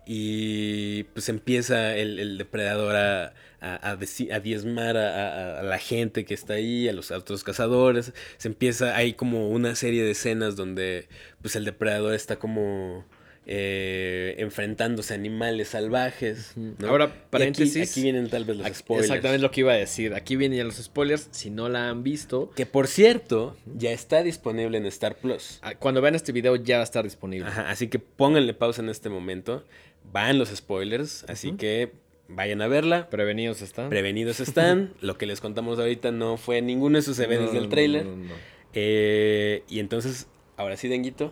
[0.06, 6.36] Y pues empieza el, el depredador a, a, a a diezmar a, la gente que
[6.36, 8.14] está ahí, a los otros cazadores.
[8.38, 11.08] Se empieza, hay como una serie de escenas donde
[11.42, 13.06] pues el depredador está como
[13.48, 16.54] eh, enfrentándose a animales salvajes.
[16.56, 16.74] ¿no?
[16.88, 17.92] Ahora, Y aquí- paréntesis.
[17.92, 19.08] Aquí, vienen tal vez los Aquí- spoilers.
[19.10, 20.14] Exactamente lo que iba a decir.
[20.16, 21.28] Aquí vienen ya los spoilers.
[21.32, 25.60] Si no la han visto, Que por cierto, ya está disponible en Star Plus.
[25.62, 27.48] ah, cuando vean este video ya va a estar disponible.
[27.48, 29.64] Ajá, así que pónganle pausa en este momento.
[30.12, 31.92] Van los spoilers, así que
[32.28, 33.10] vayan a verla.
[33.10, 33.90] Prevenidos están.
[33.90, 34.94] Prevenidos están.
[35.02, 38.06] Lo que les contamos ahorita no fue ninguno de sus eventos No, del trailer.
[38.06, 38.34] no, no, no.
[38.74, 40.28] Eh, y entonces,
[40.58, 41.32] ahora sí, Denguito.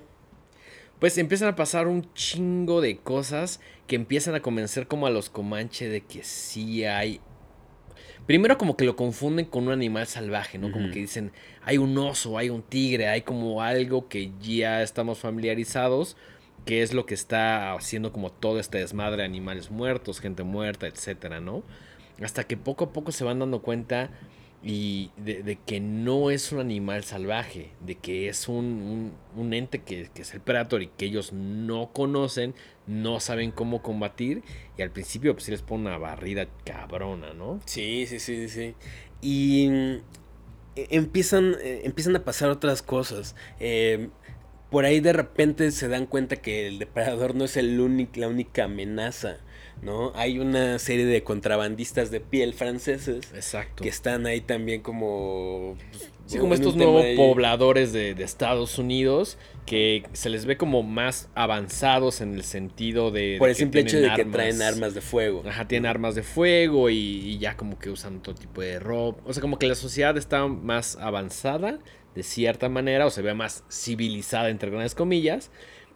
[1.04, 5.30] Pues empiezan a pasar un chingo de cosas que empiezan a convencer como a los
[5.30, 7.20] Comanche de que sí hay.
[8.26, 10.72] Primero como que lo confunden con un animal salvaje, ¿no?
[10.72, 15.20] Como que dicen, hay un oso, hay un tigre, hay como algo que ya estamos
[15.20, 16.16] familiarizados,
[16.64, 20.88] que es lo que está haciendo como todo este desmadre de animales muertos, gente muerta,
[20.88, 21.64] etcétera, ¿no?
[22.22, 24.10] Hasta que poco a poco se van dando cuenta
[24.64, 30.10] y de, que no es un animal salvaje, de que es un, un- ente que,
[30.14, 32.56] que es el Predator y que ellos no conocen,
[32.88, 34.42] no saben cómo combatir
[34.78, 37.60] y al principio pues sí les pone una barrida cabrona, ¿no?
[37.66, 38.76] Sí, sí, sí, sí.
[39.22, 39.96] Y mm,
[40.76, 43.36] e- empiezan, eh, empiezan a pasar otras cosas.
[43.60, 44.10] Eh,
[44.70, 47.78] por ahí de repente se dan cuenta que el depredador no es el
[48.16, 49.38] la única amenaza,
[49.84, 50.12] ¿no?
[50.16, 53.84] Hay una serie de contrabandistas de piel franceses Exacto.
[53.84, 55.76] que están ahí también como...
[55.92, 60.56] pues, Sí, como estos nuevos ahí- pobladores de, de Estados Unidos que se les ve
[60.56, 63.36] como más avanzados en el sentido de...
[63.40, 65.44] Por de el simple hecho de tienen que traen armas de fuego.
[65.46, 69.22] Ajá, tienen armas de fuego y, y ya como que usan todo tipo de ropa.
[69.26, 71.80] O sea, como que la sociedad está más avanzada
[72.16, 75.52] de cierta manera o se ve más civilizada entre grandes comillas.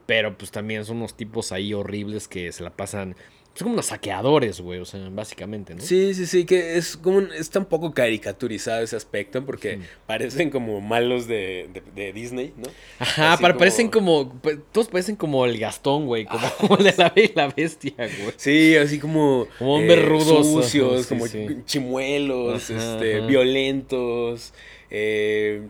[0.05, 3.15] Pero pues también son unos tipos ahí horribles que se la pasan...
[3.57, 5.81] Son como unos saqueadores, güey, o sea, básicamente, ¿no?
[5.81, 10.51] Sí, sí, sí, que es como un- está un poco caricaturizado ese aspecto porque parecen
[10.51, 12.67] como malos de, de- de Disney, ¿no?
[12.99, 14.31] Ajá, pero como- parecen como...
[14.71, 17.93] Todos parecen como el Gastón, güey, como, como el de la Bella y la Bestia,
[17.97, 18.33] güey.
[18.37, 21.47] Sí, así como, Como hombres rudos, sucios, sí, como sí.
[21.65, 23.25] chimuelos, Ajá, este, ajá.
[23.27, 24.53] violentos,
[24.91, 25.63] eh,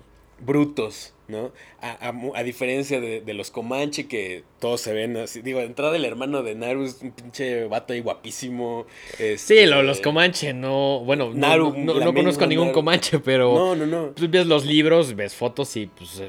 [0.45, 1.51] brutos, ¿no?
[1.81, 5.65] A, a a diferencia de, de los Comanche que todos se ven así, digo, de
[5.65, 8.85] entrada el hermano de Naru es un pinche vato ahí guapísimo.
[9.17, 11.01] Sí, este, lo- los Comanche, no...
[11.05, 12.75] Bueno, no- Naru, no, no conozco a ningún Naru.
[12.75, 13.53] Comanche, pero...
[13.53, 14.07] No, no, no.
[14.11, 16.21] Tú ves los libros, ves fotos y pues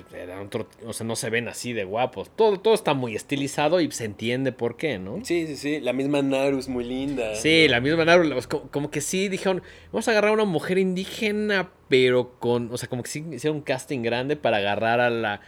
[0.44, 2.30] otro, o sea, no se ven así de guapos.
[2.36, 5.20] Todo, todo está muy estilizado y se entiende por qué, ¿no?
[5.24, 7.34] Sí, sí, sí, la misma Naru es muy linda.
[7.34, 7.72] Sí, ¿no?
[7.72, 11.70] la misma Naru, como, como que sí dijeron, vamos a agarrar a una mujer indígena,
[11.88, 15.40] pero con, o sea, como que sí hicieron un casting grande para agarrar a la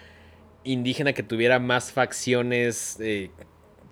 [0.65, 3.31] indígena que tuviera más facciones eh,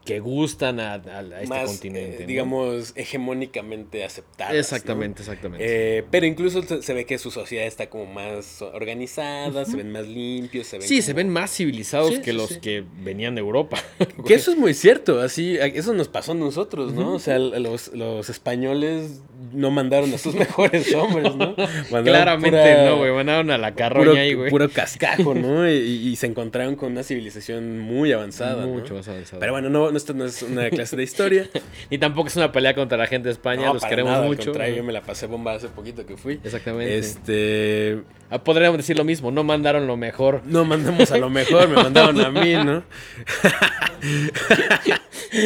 [0.08, 2.16] que gustan a, a- a este Más, continente.
[2.16, 2.26] eh, ¿no?
[2.26, 4.54] digamos, hegemónicamente aceptadas.
[4.54, 4.58] ¿no?
[4.58, 5.64] Exactamente, exactamente.
[5.98, 9.92] Eh, pero incluso se se ve que su sociedad está como más organizada, se ven
[9.92, 12.60] más limpios, se ven sí, como- se ven más civilizados Sí, que sí, los sí.
[12.60, 13.76] que venían de Europa.
[14.26, 17.14] Que eso es muy cierto, así, eso nos pasó a nosotros, ¿no?
[17.14, 19.20] O sea, los, los españoles
[19.52, 21.54] no mandaron a sus mejores hombres, ¿no?
[21.90, 23.12] Mandaron Claramente pura- no, güey.
[23.12, 24.50] Mandaron a la carroña ahí, güey.
[24.50, 25.68] puro cascajo, ¿no?
[25.78, 28.64] Y, y se encontraron con una civilización muy avanzada.
[28.64, 28.72] ¿no?
[28.72, 29.38] Mucho más avanzada.
[29.40, 31.50] Pero bueno, no, no, esto no es una clase de historia.
[31.90, 34.22] Ni tampoco es una pelea contra la gente de España, No, los para queremos nada,
[34.22, 34.44] al mucho.
[34.46, 36.40] contrario, yo me la pasé bomba hace poquito que fui.
[36.42, 36.96] Exactamente.
[36.96, 38.00] Este.
[38.30, 40.40] Ah, Podríamos decir lo mismo, no mandaron lo mejor.
[40.46, 42.82] No mandamos a lo mejor, me mandaron a mí, ¿no?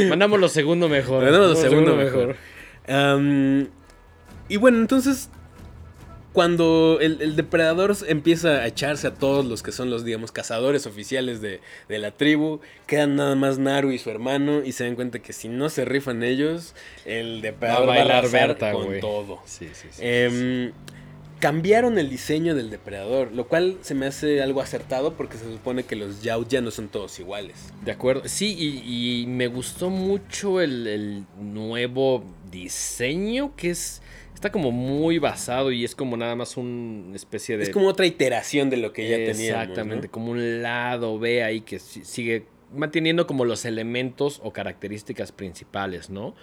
[0.08, 1.24] Mandamos lo segundo mejor.
[1.24, 2.36] Mandamos lo segundo mejor.
[4.48, 5.28] Y bueno, entonces.
[6.32, 10.86] Cuando el, el depredador empieza a echarse a todos los que son los, digamos, cazadores
[10.86, 14.94] oficiales de, de la tribu, quedan nada más Naru y su hermano y se dan
[14.94, 16.74] cuenta que si no se rifan ellos,
[17.04, 19.40] el depredador va a, bailar arrasar Berta, con todo.
[19.44, 20.00] Sí, sí, sí.
[20.02, 20.72] Em,
[21.38, 25.82] cambiaron el diseño del depredador, lo cual se me hace algo acertado porque se supone
[25.82, 27.56] que los Yaut ya no son todos iguales.
[27.84, 28.22] De acuerdo.
[28.26, 34.00] Sí, y, y me gustó mucho el, el nuevo diseño que es.
[34.42, 37.62] Está como muy basado y es como nada más una especie de.
[37.62, 39.40] Es como otra iteración de lo que ya teníamos.
[39.62, 40.12] Exactamente, ¿no?
[40.12, 46.10] como un lado B ahí que si- sigue manteniendo como los elementos o características principales,
[46.10, 46.34] ¿no?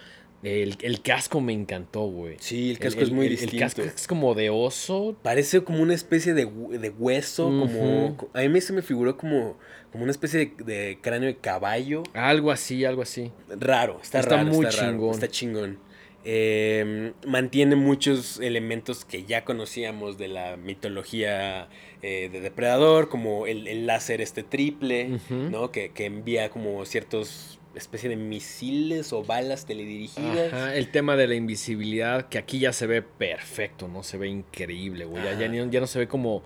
[0.42, 2.36] El, el casco me encantó, güey.
[2.40, 3.56] Sí, el casco es muy distinto.
[3.56, 5.14] El casco es como de oso.
[5.22, 8.16] Parece como una especie de, de hueso, como...
[8.32, 9.58] A mí se me figuró como,
[9.92, 12.04] como una especie de, de cráneo de caballo.
[12.14, 13.30] Algo así, algo así.
[13.50, 15.10] Raro, está, Está raro, muy está raro, chingón.
[15.10, 15.89] está chingón.
[16.24, 21.68] Eh, mantiene muchos elementos que ya conocíamos de la mitología
[22.02, 25.18] eh, de Depredador, como el, el láser este triple.
[25.30, 25.70] ¿no?
[25.72, 30.52] Que, que envía como ciertos especie de misiles o balas teledirigidas.
[30.52, 34.02] Ajá, el tema de la invisibilidad, que aquí ya se ve perfecto, ¿no?
[34.02, 35.22] Se ve increíble, güey.
[35.22, 36.42] Ya, ya ni- ya no se ve como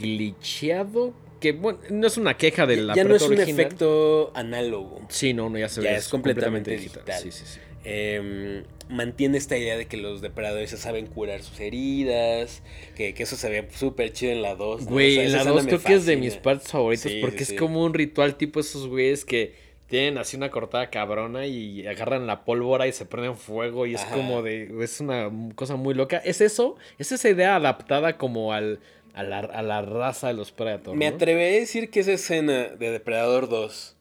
[0.00, 1.12] glitcheado.
[1.40, 5.00] Que bueno, no es una queja de la ya no es un efecto análogo.
[5.08, 5.96] Sí, no, no, ya se Ya ve.
[5.96, 7.20] es completamente digital.
[7.20, 7.60] Sí, sí, sí.
[7.84, 12.62] Eh, mantiene esta idea de que los depredadores se saben curar sus heridas,
[12.96, 14.82] que, que eso se ve súper chido en la 2.
[14.84, 14.90] ¿no?
[14.90, 17.18] Güey, O sea, la escena 2 me creo que es de mis partes favoritas Sí,
[17.20, 17.56] porque sí, es sí.
[17.56, 19.54] como un ritual tipo esos güeyes que
[19.86, 24.04] tienen así una cortada cabrona y agarran la pólvora y se prenden fuego y es
[24.06, 24.72] como de...
[24.82, 26.18] Es una cosa muy loca.
[26.18, 28.80] Es eso, es esa idea adaptada como al,
[29.12, 30.96] a, la, a la raza de los Predators.
[30.96, 31.16] Me ¿no?
[31.16, 33.93] atreveré a decir que esa escena de Depredador 2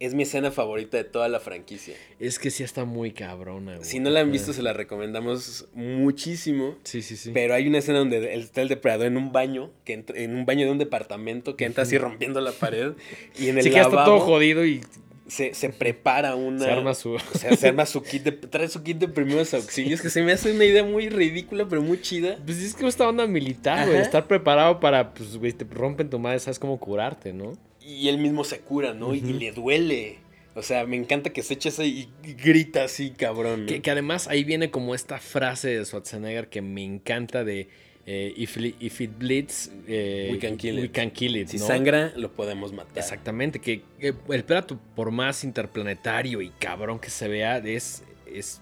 [0.00, 1.94] es mi escena favorita de toda la franquicia.
[2.18, 3.84] Es que sí está muy cabrona, güey.
[3.84, 6.76] Si no la han visto, se la recomendamos muchísimo.
[6.84, 7.30] Sí, sí, sí.
[7.34, 10.46] Pero hay una escena donde está el depredador en un baño, que entra- en un
[10.46, 12.92] baño de un departamento, que entra así rompiendo la pared.
[13.38, 14.80] Y en el sí que ya está todo lavabo jodido y
[15.26, 16.64] se, se prepara una...
[16.64, 17.10] se arma su...
[17.34, 20.22] O sea, se arma su kit de, trae su kit de primeros auxilios, que se
[20.22, 22.38] me hace una idea muy ridícula, pero muy chida.
[22.46, 24.00] Pues es que esta onda militar, güey.
[24.00, 27.52] Estar preparado para, pues, güey, te rompen tu madre, sabes cómo curarte, ¿no?
[27.90, 29.14] Y él mismo se cura, ¿no?
[29.14, 30.18] Y- le duele.
[30.54, 32.08] O sea, me encanta que se eche ese y,
[32.42, 33.62] grita así, cabrón.
[33.62, 33.66] ¿no?
[33.66, 37.68] Que, que además ahí viene como esta frase de Schwarzenegger que me encanta de
[38.06, 38.56] eh, if,
[39.00, 40.82] it bleeds, eh, We can kill it.
[40.82, 41.66] we can kill it, Si ¿no?
[41.66, 42.98] sangra, lo podemos matar.
[42.98, 48.60] Exactamente, que, que el Predator, por más interplanetario y cabrón que se vea, es, es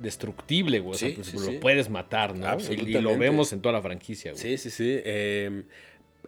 [0.00, 0.94] destructible, güey.
[0.94, 1.58] O sea, pues, sí, lo sí.
[1.60, 2.56] puedes matar, ¿no?
[2.58, 4.42] Y- Y, lo vemos en toda la franquicia, güey.
[4.42, 5.00] Sí, sí, sí.
[5.04, 5.62] Eh,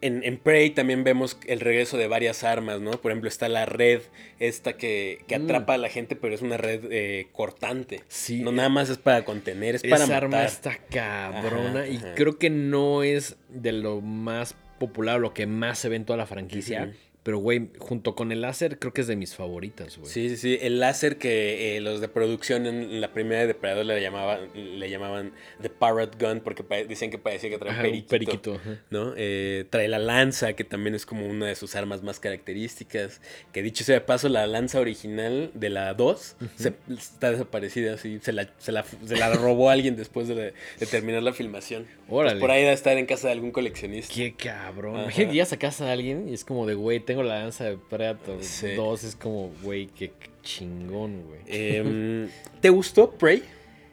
[0.07, 2.91] en, en Prey también vemos el regreso de varias armas, ¿no?
[2.93, 4.01] Por ejemplo, está la red
[4.39, 5.45] esta que, que Mm.
[5.45, 8.03] atrapa a la gente, pero es una red eh, cortante.
[8.09, 10.47] Sí, No nada más es para contener, es para Esa arma matar.
[10.47, 12.15] está cabrona Ajá, y ajá.
[12.15, 16.17] creo que no es de lo más popular, lo que más se ve en toda
[16.17, 16.93] la franquicia.
[17.25, 20.09] Pero, güey, junto con el láser, creo que es de mis favoritas, güey.
[20.11, 20.59] Sí, sí, sí.
[20.61, 24.91] El láser que eh, los de producción en la primera de Depredador le llamaban, le
[24.91, 28.09] llamaban The Parrot Gun porque decían que parecía que traía periquito.
[28.09, 28.55] periquito.
[28.57, 28.79] ajá.
[28.91, 29.15] ¿no?
[29.17, 33.21] Eh, trae la lanza, que también es como una de sus armas más características.
[33.53, 38.19] Que dicho sea de paso, la lanza original de la 2 se- está desaparecida, así.
[38.23, 40.35] Se la, se la, se la robó alguien después de,
[40.79, 41.87] de terminar la filmación.
[42.09, 42.33] Órale.
[42.35, 44.13] Pues por ahí debe estar en casa de algún coleccionista.
[44.15, 45.01] Qué cabrón.
[45.01, 47.77] Imagínate que ya sacas a alguien y es como de, güey, tengo la danza de
[47.77, 48.75] Predator Sí.
[48.75, 49.05] 2.
[49.05, 50.13] Es como, güey, qué
[50.43, 51.41] chingón, güey.
[51.47, 52.29] Em,
[52.61, 53.43] ¿Te gustó Prey?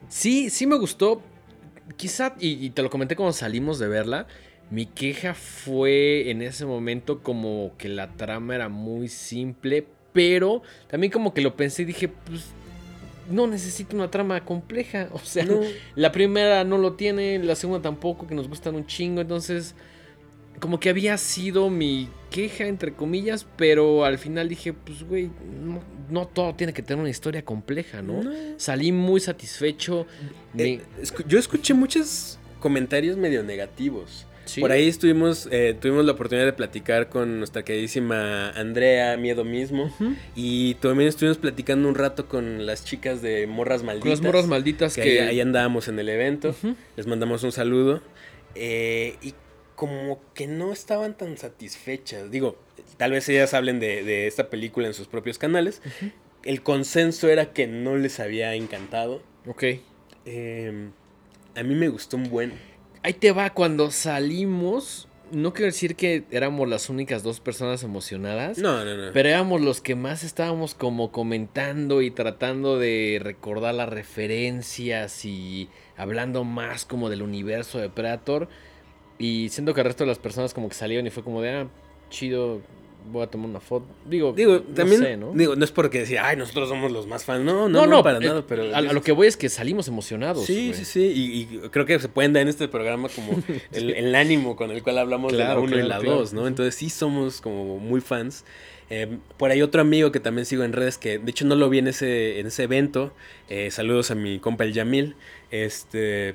[0.08, 1.22] Sí, sí me gustó.
[1.96, 4.26] Quizá, y, y te lo comenté cuando salimos de verla,
[4.70, 11.12] mi queja fue en ese momento como que la trama era muy simple, pero también
[11.12, 12.46] como que lo pensé y dije, pues
[13.30, 15.08] no necesito una trama compleja.
[15.12, 15.60] O sea, No.
[15.94, 19.74] la primera no lo tiene, la segunda tampoco, que nos gustan un chingo, entonces
[20.60, 25.30] como que había sido mi queja, entre comillas, pero al final dije, pues güey,
[25.62, 28.22] no, no todo tiene que tener una historia compleja, ¿no?
[28.22, 28.30] No.
[28.58, 30.06] Salí muy satisfecho.
[30.54, 34.26] me- Eh, escu- yo escuché muchos comentarios medio negativos.
[34.44, 34.60] sí.
[34.60, 39.92] Por ahí estuvimos, eh, tuvimos la oportunidad de platicar con nuestra queridísima Andrea Miedo mismo.
[40.36, 44.02] Y también estuvimos platicando un rato con las chicas de Morras Malditas.
[44.02, 45.20] Con las morras malditas que que...
[45.22, 46.54] ahí, ahí andábamos en el evento.
[46.96, 48.02] Les mandamos un saludo.
[48.54, 49.34] Eh, y
[49.76, 52.30] como que no estaban tan satisfechas.
[52.30, 52.56] Digo,
[52.96, 55.82] tal vez ellas hablen de, de esta película en sus propios canales.
[56.44, 59.22] El consenso era que no les había encantado.
[59.46, 59.64] Ok.
[60.24, 60.90] Eh,
[61.54, 62.52] a mí me gustó un buen.
[63.02, 68.58] Ahí te va, cuando salimos, no quiero decir que éramos las únicas dos personas emocionadas.
[68.58, 69.12] No, no, no.
[69.12, 75.68] Pero éramos los que más estábamos como comentando y tratando de recordar las referencias y
[75.96, 78.48] hablando más como del universo de Predator.
[79.18, 81.50] Y siento que el resto de las personas como que salieron y fue como de,
[81.50, 81.66] ah,
[82.10, 82.60] chido,
[83.10, 83.86] voy a tomar una foto.
[84.06, 85.32] Digo, Digo, no también, sé, ¿no?
[85.32, 87.44] digo, no es porque decir, ay, nosotros somos los más fans.
[87.44, 88.74] No, no, no, para eh, nada, pero...
[88.74, 90.44] a, a lo que voy es que salimos emocionados.
[90.44, 93.32] Sí, sí, sí, y, y creo que se pueden dar en este programa como
[93.72, 96.18] el, el ánimo con el cual hablamos de la Claro, 1 y claro, la claro.
[96.18, 96.46] 2, ¿no?
[96.46, 98.44] Entonces sí somos como muy fans.
[98.90, 101.70] Eh, por ahí otro amigo que también sigo en redes, que de hecho no lo
[101.70, 103.12] vi en ese, en ese evento,
[103.48, 105.16] eh, saludos a mi compa el Yamil,
[105.50, 106.34] este,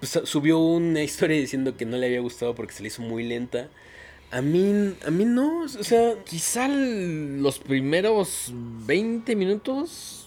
[0.00, 3.22] pues, subió una historia diciendo que no le había gustado porque se le hizo muy
[3.24, 3.68] lenta.
[4.32, 10.20] A mí, a mí no, o sea, Quizá los primeros 20 minutos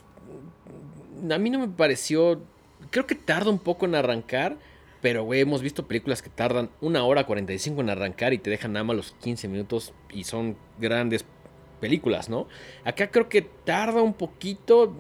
[1.32, 2.42] a mí no me pareció...
[2.90, 4.58] Creo que tarda un poco en arrancar,
[5.02, 8.74] pero güey, hemos visto películas que tardan una hora 45 en arrancar y te dejan
[8.74, 11.26] nada más los 15 minutos y son grandes
[11.80, 12.48] películas, ¿no?
[12.84, 14.94] Acá creo que tarda un poquito...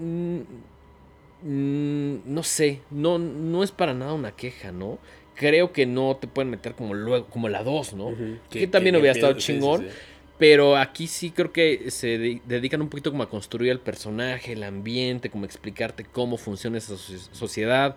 [1.44, 4.98] mm, no sé, no, no es para nada una queja, ¿no?
[5.36, 8.12] Creo que no te pueden meter como luego, como la 2, ¿no?
[8.50, 9.82] Que, también hubiera estado sí, sí, chingón.
[9.82, 9.88] sí.
[10.38, 14.54] Pero aquí sí creo que se de- dedican un poquito como a construir el personaje,
[14.54, 17.96] el ambiente, como explicarte cómo funciona esa soci- sociedad.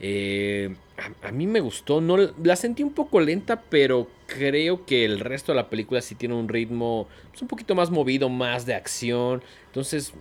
[0.00, 0.76] Eh,
[1.22, 5.18] a, a mí me gustó, no la sentí un poco lenta, pero creo que el
[5.20, 8.74] resto de la película sí tiene un ritmo pues, un poquito más movido, más de
[8.74, 9.42] acción.
[9.66, 10.12] Entonces,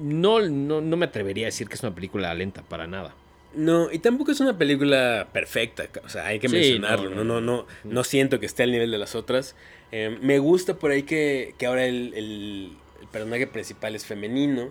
[0.00, 3.14] no, no, no me atrevería a decir que es una película lenta para nada.
[3.54, 7.40] No, y tampoco es una película perfecta, o sea, hay que Sí, mencionarlo, no, no,
[7.42, 9.54] no, no, siento que esté al nivel de las otras.
[9.90, 12.72] Eh, me gusta por ahí que, que ahora el, el-
[13.02, 14.70] el personaje principal es femenino,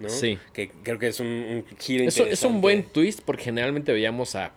[0.00, 0.08] ¿no?
[0.08, 0.38] Sí.
[0.54, 4.34] Que creo que es un, un giro Eso, es un buen twist porque generalmente veíamos
[4.34, 4.52] a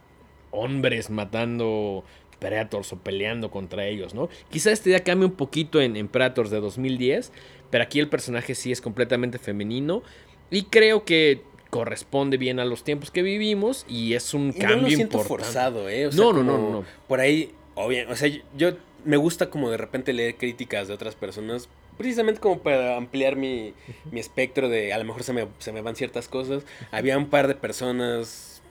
[0.52, 2.06] hombres matando
[2.40, 4.30] Predators o peleando contra ellos, ¿no?
[4.50, 7.32] Quizá esta idea cambie un poquito en, en Predators de 2010,
[7.70, 10.04] pero aquí el personaje sí es completamente femenino
[10.52, 14.76] y creo que corresponde bien a los tiempos que vivimos y es un Y cambio
[14.78, 15.44] no lo siento importante.
[15.44, 16.08] forzado, ¿eh?
[16.08, 16.86] O sea, No, no, no, no, no.
[17.08, 18.72] Por ahí, obvio, o sea, yo
[19.04, 21.68] me gusta como de repente leer críticas de otras personas,
[21.98, 23.74] precisamente como para ampliar mi,
[24.12, 26.64] mi espectro de, a lo mejor se me, se me van ciertas cosas.
[26.92, 28.62] Había un par de personas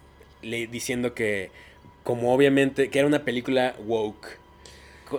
[0.42, 1.50] le- diciendo que,
[2.04, 4.38] como obviamente, que era una película woke.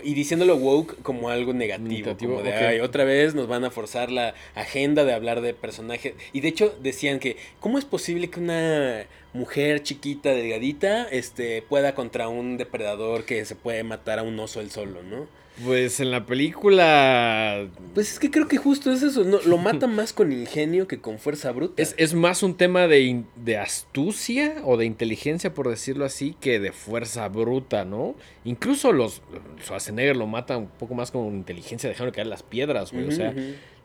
[0.03, 2.53] Y diciéndolo woke como algo negativo, Negativo, como de.
[2.53, 6.13] "Ay, otra vez nos van a forzar la agenda de hablar de personajes.
[6.33, 11.95] Y de hecho decían que, ¿cómo es posible que una mujer chiquita, delgadita, este, pueda
[11.95, 15.27] contra un depredador que se puede matar a un oso él solo, ¿no?
[15.63, 19.39] Pues en la película Pues es que creo que justo es eso, ¿no?
[19.45, 21.81] lo mata más con ingenio que con fuerza bruta.
[21.81, 26.59] es, es más un tema de, de astucia o de inteligencia, por decirlo así, que
[26.59, 28.15] de fuerza bruta, ¿no?
[28.43, 29.21] Incluso los
[29.63, 33.07] Schwarzenegger lo mata un poco más con inteligencia, dejando caer las piedras, güey.
[33.07, 33.33] O sea,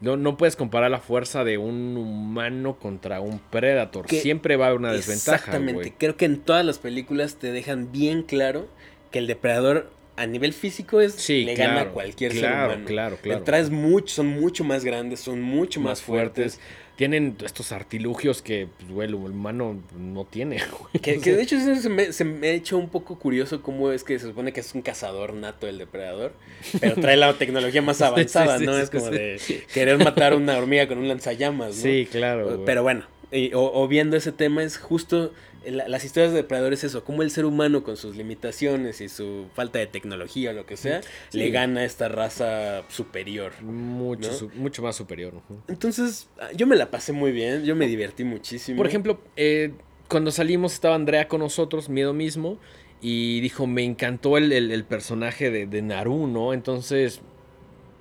[0.00, 4.06] no, no puedes comparar la fuerza de un humano contra un Predator.
[4.06, 5.72] Que- Siempre va a haber una desventaja, Exactamente.
[5.74, 5.90] güey.
[5.96, 8.66] Creo que en todas las películas te dejan bien claro
[9.10, 9.90] que el depredador
[10.20, 12.84] a nivel físico es Sí, le gana a cualquier claro, ser humano.
[12.86, 13.38] claro, claro.
[13.40, 16.54] Detrás mucho, son mucho más grandes, son mucho más, Más fuertes.
[16.56, 16.90] fuertes.
[16.96, 21.00] Tienen estos artilugios que, pues, güey, el humano no tiene, güey.
[21.02, 24.04] Que, que de hecho se me, se me ha hecho un poco curioso cómo es
[24.04, 26.34] que se supone que es un cazador nato el depredador,
[26.78, 28.76] pero trae la tecnología más avanzada, sí, ¿no?
[28.76, 29.40] es como de
[29.72, 31.82] querer matar una hormiga con un lanzallamas, ¿no?
[31.82, 32.44] Sí, claro.
[32.44, 32.58] güey.
[32.66, 35.32] Pero bueno, y- o, o viendo ese tema es justo
[35.64, 39.46] la- las historias de depredadores eso, cómo el ser humano con sus limitaciones y su
[39.54, 41.38] falta de tecnología o lo que sea, Sí.
[41.38, 43.52] le gana a esta raza superior.
[43.62, 44.36] Mucho, ¿no?
[44.36, 45.34] su- mucho más superior.
[45.68, 48.76] Entonces, ah, yo me la pasé muy bien, yo me divertí muchísimo.
[48.78, 49.72] Por ejemplo, eh,
[50.08, 52.58] cuando salimos estaba Andrea con nosotros, miedo mismo,
[53.02, 56.52] y dijo, me encantó el, el- el personaje de, de Naru, ¿no?
[56.52, 57.20] Entonces,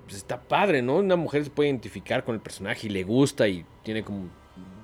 [0.04, 0.96] pues está padre, ¿no?
[0.96, 4.28] Una mujer se puede identificar con el personaje y le gusta y tiene como,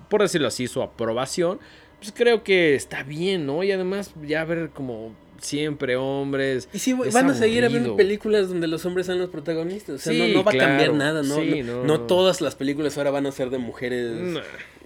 [0.09, 1.59] por decirlo así, su aprobación.
[1.99, 3.63] Pues creo que está bien, ¿no?
[3.63, 6.69] Y además ya ver como siempre hombres.
[6.73, 9.97] Y sí, van a seguir habiendo películas donde los hombres sean los protagonistas.
[9.97, 11.37] O sea, no, Sí, no va a cambiar nada, ¿no?
[11.37, 14.41] Sí, no, no, todas las películas ahora van a ser de mujeres.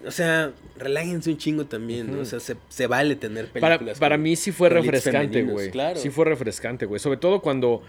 [0.06, 2.20] O sea, relájense un chingo también, ¿no?
[2.20, 3.98] O sea, se, se vale tener películas.
[3.98, 5.70] para mí sí fue refrescante, güey.
[5.70, 5.98] Claro.
[6.00, 7.00] Sí fue refrescante, güey.
[7.00, 7.82] Sobre todo cuando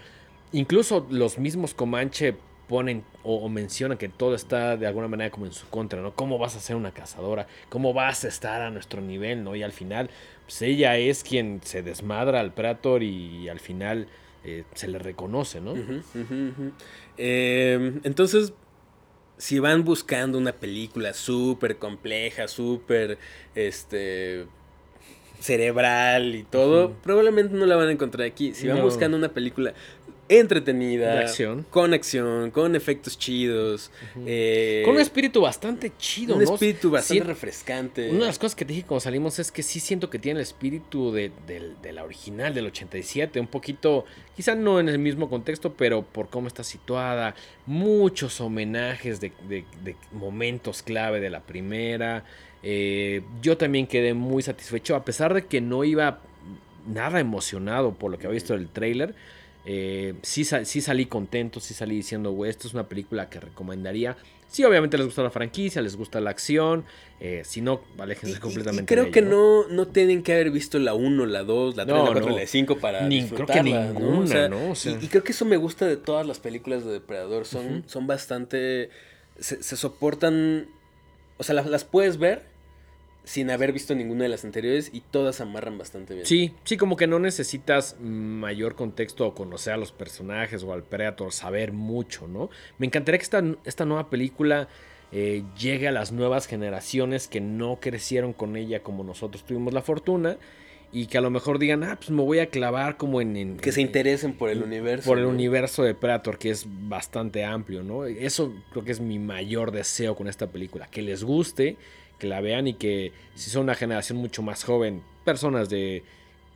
[0.52, 2.34] incluso los mismos Comanche
[2.72, 6.14] ponen o, o mencionan que todo está de alguna manera como en su contra, ¿no?
[6.14, 7.46] ¿Cómo vas a ser una cazadora?
[7.68, 9.54] ¿Cómo vas a estar a nuestro nivel, ¿no?
[9.54, 10.08] Y al final,
[10.46, 14.06] pues ella es quien se desmadra al Prator y, al final
[14.42, 15.74] eh, se le reconoce, ¿no?
[17.18, 18.54] Eh, entonces,
[19.36, 23.18] si van buscando una película súper compleja, súper
[23.54, 24.46] este
[25.42, 28.54] cerebral y todo, probablemente no la van a encontrar aquí.
[28.54, 28.84] Si van No.
[28.84, 29.74] buscando una película
[30.38, 31.66] entretenida, De acción.
[31.70, 33.90] con acción, con efectos chidos,
[34.26, 36.54] eh, Con un espíritu bastante chido, un ¿no?
[36.54, 38.10] espíritu bastante Sí, refrescante.
[38.10, 40.42] Una de las cosas que dije cuando salimos es que sí siento que tiene el
[40.42, 44.04] espíritu de, del- de la original, del 87, un poquito,
[44.36, 47.34] quizá no en el mismo contexto, pero por cómo está situada,
[47.66, 52.24] muchos homenajes de, de- de momentos clave de la primera.
[52.62, 56.20] Eh, yo también quedé muy satisfecho, a pesar de que no iba
[56.86, 59.14] nada emocionado por lo que había visto del tráiler.
[59.64, 64.16] Eh, sí, sí salí contento, sí salí diciendo, güey, esto es una película que recomendaría.
[64.48, 66.84] Sí, obviamente les gusta la franquicia, les gusta la acción.
[67.24, 68.92] eh, si no, Y- aléjense y- y completamente.
[68.92, 71.84] creo de que ello, no, no tienen que haber visto la 1, la 2, la
[71.86, 72.36] 3, No, la 4, no.
[72.36, 74.00] la 5 para Ni- creo que disfrutarla, ¿no?
[74.00, 74.70] ninguna, O sea, ¿no?
[74.72, 77.44] O sea- y, y creo que eso me gusta de todas las películas de Depredador.
[77.46, 77.82] Son, Ujú.
[77.88, 78.90] son bastante...
[79.38, 80.66] Se, se soportan...
[81.38, 82.42] O sea, las, las puedes ver
[83.24, 86.26] sin haber visto ninguna de las anteriores y todas amarran bastante bien.
[86.26, 90.82] Sí, sí, como que no necesitas mayor contexto o conocer a los personajes o al
[90.82, 92.50] Predator, saber mucho, ¿no?
[92.78, 94.68] Me encantaría que esta, esta nueva película
[95.12, 99.82] eh, llegue a las nuevas generaciones que no crecieron con ella como nosotros tuvimos la
[99.82, 100.36] fortuna
[100.94, 103.36] y que a lo mejor digan, ah, pues me voy a clavar como en...
[103.36, 105.08] en- Que se en- interesen por el universo.
[105.08, 105.30] por el ¿no?
[105.30, 108.04] universo de Predator, que es bastante amplio, ¿no?
[108.04, 111.76] Eso creo que es mi mayor deseo con esta película, que les guste,
[112.22, 116.04] que la vean y que si son una generación mucho más joven, personas de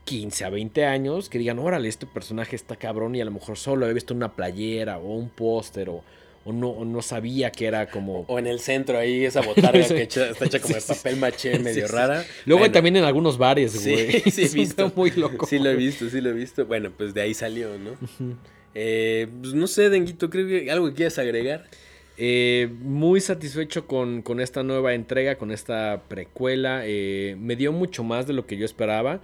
[0.04, 3.56] 15 a 20 años, que digan, órale, este personaje está cabrón y a lo mejor
[3.58, 6.04] solo he visto una playera o un póster o,
[6.44, 8.20] o no, o no sabía que era como...
[8.28, 9.94] O en el centro ahí, esa botarga Sí.
[9.94, 10.94] que está hecha como de Sí, sí.
[10.94, 11.96] papel maché, medio Sí, sí.
[11.96, 12.24] rara.
[12.44, 14.20] Luego Bueno, también en algunos bares, Sí, güey.
[14.30, 14.92] sí he Eso visto.
[14.94, 15.44] muy loco.
[15.46, 16.64] Sí lo he visto, sí lo he visto.
[16.66, 17.90] Bueno, pues de ahí salió, ¿no?
[18.74, 21.64] Eh, pues no sé, Denguito, creo que algo que quieras agregar.
[22.18, 26.82] Eh, muy satisfecho con, con esta nueva entrega, con esta precuela.
[26.84, 29.20] eh, me dio mucho más de lo que yo esperaba.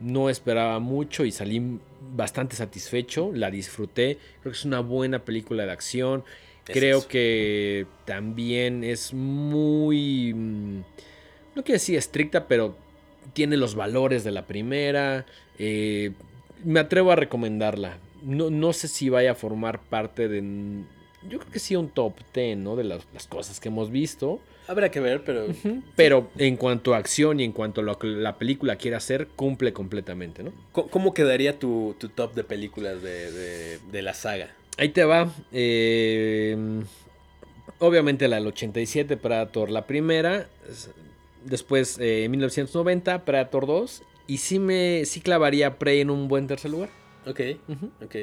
[0.00, 1.80] No esperaba mucho y salí
[2.14, 3.30] bastante satisfecho.
[3.34, 4.18] La disfruté.
[4.42, 6.24] Creo que es una buena película de acción.
[6.68, 7.08] Es Creo eso.
[7.08, 10.34] que también es muy...
[10.34, 10.76] mm,
[11.54, 12.76] No quiero decir estricta, pero
[13.32, 15.24] tiene los valores de la primera.
[15.58, 16.12] eh,
[16.64, 17.98] me atrevo a recomendarla.
[18.22, 20.42] No, no sé si vaya a formar parte de...
[21.28, 22.76] Yo creo que sí un top 10, ¿no?
[22.76, 24.40] De las, las cosas que hemos visto.
[24.68, 25.46] Habrá que ver, pero
[25.94, 29.28] Pero en cuanto a acción y en cuanto a lo que la película quiere hacer,
[29.28, 30.52] cumple completamente, ¿no?
[30.72, 34.54] ¿cómo, cómo quedaría tu, tu top de películas de, de- de la saga?
[34.78, 35.32] Ahí te va.
[35.52, 36.56] eh,
[37.78, 40.48] obviamente la del 87, Predator la primera.
[41.44, 44.02] Después, eh, en 1990, Predator 2.
[44.26, 46.90] Y sí me sí clavaría Prey en un buen tercer lugar.
[47.26, 47.90] Ok, Ujú.
[48.04, 48.16] ok.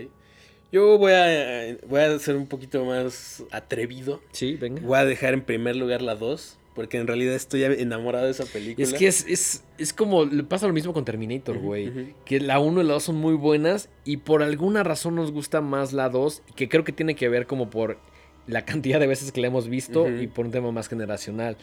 [0.73, 4.21] Yo voy a, voy a ser un poquito más atrevido.
[4.31, 4.81] Sí, venga.
[4.81, 8.45] Voy a dejar en primer lugar la 2, porque en realidad estoy enamorado de esa
[8.45, 8.85] película.
[8.85, 12.15] Es que es, es, es como, le pasa lo mismo con Terminator, güey.
[12.25, 15.61] Que la 1 y la 2 son muy buenas y por alguna razón nos gusta
[15.61, 17.99] más la 2, que creo que tiene que ver como por
[18.47, 21.55] la cantidad de veces que la hemos visto y por un tema más generacional.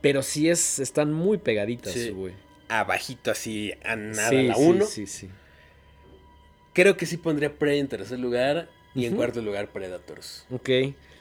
[0.00, 2.10] Pero sí es, están muy pegaditas, Sí.
[2.10, 2.34] güey.
[2.68, 4.84] abajito así a nada Sí, la sí, 1.
[4.86, 5.28] Sí, sí.
[6.76, 10.44] Creo que sí pondría Prey en tercer lugar y en cuarto lugar Predators.
[10.50, 10.68] Ok.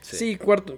[0.01, 0.18] Sí.
[0.18, 0.78] Sí, cuarto.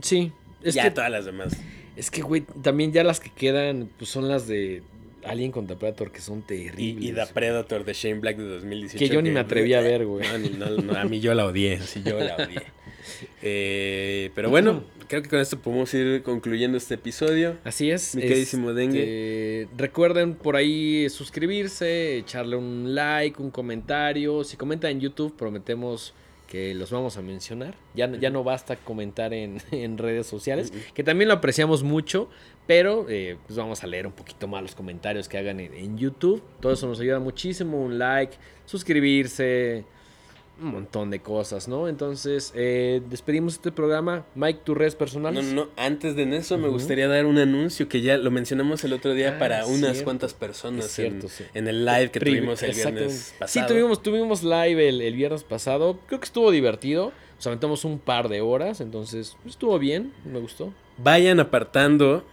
[0.00, 0.32] Sí.
[0.62, 1.52] Es ya que, todas las demás.
[1.94, 4.82] es que, güey, también ya las que quedan pues, son las de
[5.26, 7.04] Alien contra Predator, que son Y, terribles.
[7.04, 8.98] y The Predator de Shane Black de 2018.
[8.98, 10.26] Que yo ni me atreví a ver, güey.
[10.28, 11.80] No, ni- no, no, a mí yo la odié.
[11.80, 12.62] Sí, yo la odié.
[13.42, 17.58] Eh, pero bueno, creo que con esto podemos ir concluyendo este episodio.
[17.64, 18.14] Así es.
[18.14, 24.42] Mi queridísimo este, Recuerden por ahí suscribirse, echarle un like, un comentario.
[24.44, 26.14] Si comentan en YouTube, prometemos
[26.54, 27.74] que los vamos a mencionar.
[27.96, 32.28] Ya, no- ya no basta comentar en, en redes sociales, que también lo apreciamos mucho,
[32.68, 35.98] pero eh, pues vamos a leer un poquito más los comentarios que hagan en, en
[35.98, 36.40] YouTube.
[36.60, 37.82] Todo eso nos ayuda muchísimo.
[37.82, 38.36] Un like,
[38.66, 39.84] suscribirse,
[40.60, 41.88] un montón de cosas, ¿no?
[41.88, 44.24] Entonces, eh, despedimos este programa.
[44.34, 45.44] Mike, tus redes No, personales.
[45.46, 48.92] no, no, antes de eso me gustaría dar un anuncio que ya lo mencionamos el
[48.92, 50.04] otro día Ah, para unas cierto.
[50.04, 51.44] cuantas personas cierto, en, sí.
[51.54, 53.66] en el live que Pri- tuvimos el viernes pasado.
[53.66, 55.98] Sí, tuvimos, tuvimos live el, el viernes pasado.
[56.06, 57.12] Creo que estuvo divertido.
[57.36, 60.72] Nos aventamos un par de horas, entonces estuvo bien, me gustó.
[60.98, 62.24] Vayan apartando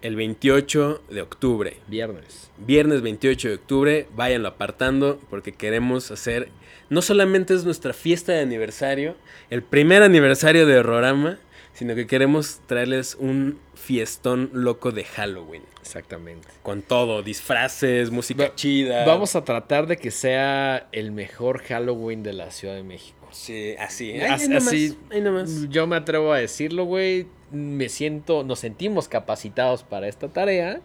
[0.00, 1.76] el 28 de octubre.
[1.88, 2.50] Viernes.
[2.58, 6.48] Viernes 28 de octubre, váyanlo apartando porque queremos hacer,
[6.90, 9.16] no solamente es nuestra fiesta de aniversario,
[9.50, 11.38] el primer aniversario de Horrorama,
[11.72, 15.62] sino que queremos traerles un fiestón loco de Halloween.
[15.82, 16.48] Exactamente.
[16.62, 19.04] Con todo, disfraces, música Va- chida.
[19.04, 23.28] Vamos a tratar de que sea el mejor Halloween de la Ciudad de México.
[23.30, 24.18] Sí, así.
[24.20, 25.68] Así- nomás, así- nomás.
[25.68, 27.26] Yo me atrevo a decirlo, güey.
[27.52, 30.80] Me siento, nos sentimos capacitados para esta tarea.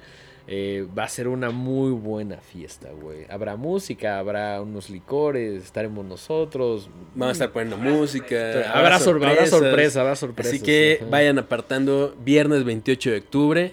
[0.47, 3.25] Eh, va a ser una muy buena fiesta, güey.
[3.29, 6.89] Habrá música, habrá unos licores, estaremos nosotros.
[7.15, 8.71] Vamos a estar poniendo música.
[8.73, 10.49] Habrá, sor- habrá sorpresa, habrá sorpresa.
[10.49, 11.09] Así que Ajá.
[11.09, 13.71] vayan apartando viernes 28 de octubre.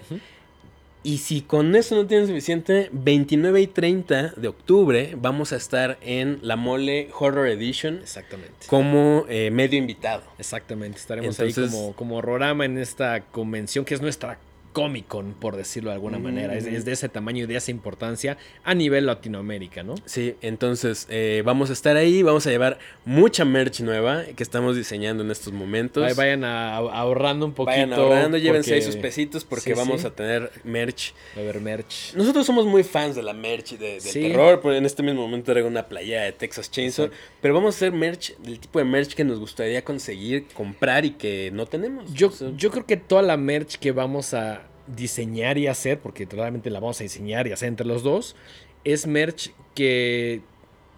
[1.01, 5.97] Y si con eso no tienen suficiente, 29 y 30 de octubre vamos a estar
[6.01, 8.67] en la Mole Horror Edition Exactamente.
[8.67, 10.23] como eh, medio invitado.
[10.37, 10.97] Exactamente.
[10.97, 14.37] Estaremos ahí como, como Rorama en esta convención que es nuestra
[14.73, 16.23] Comic Con, por decirlo de alguna Mm.
[16.23, 16.55] manera.
[16.55, 19.95] Es, es de ese tamaño y de esa importancia a nivel Latinoamérica, ¿no?
[20.05, 24.75] Sí, entonces eh, vamos a estar ahí, vamos a llevar mucha merch nueva que estamos
[24.75, 26.03] diseñando en estos momentos.
[26.03, 27.71] Ahí vayan a- ahorrando un poquito.
[27.71, 30.07] Vayan ahorrando, llévense ahí porque sus pesitos porque Sí, vamos sí.
[30.07, 32.13] a tener merch Va a haber merch.
[32.15, 34.21] Nosotros somos muy fans de la merch y de, del Sí.
[34.21, 37.25] terror, porque en este mismo momento traigo una playa de Texas Chainsaw, Exacto.
[37.41, 41.11] pero vamos a hacer merch, del tipo de merch que nos gustaría conseguir, comprar y
[41.11, 42.13] que no tenemos.
[42.13, 44.61] Yo, O sea, yo creo que toda la merch que vamos a
[44.95, 48.35] diseñar y hacer, porque realmente la vamos a diseñar y hacer entre los dos,
[48.83, 50.41] es merch que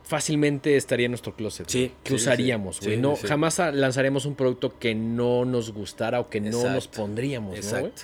[0.04, 1.70] fácilmente estaría en nuestro closet.
[1.70, 6.30] Sí, que sí, usaríamos, sí, no, jamás lanzaremos un producto que no nos gustara o
[6.30, 7.58] que no nos pondríamos, ¿no?
[7.58, 8.04] Exacto.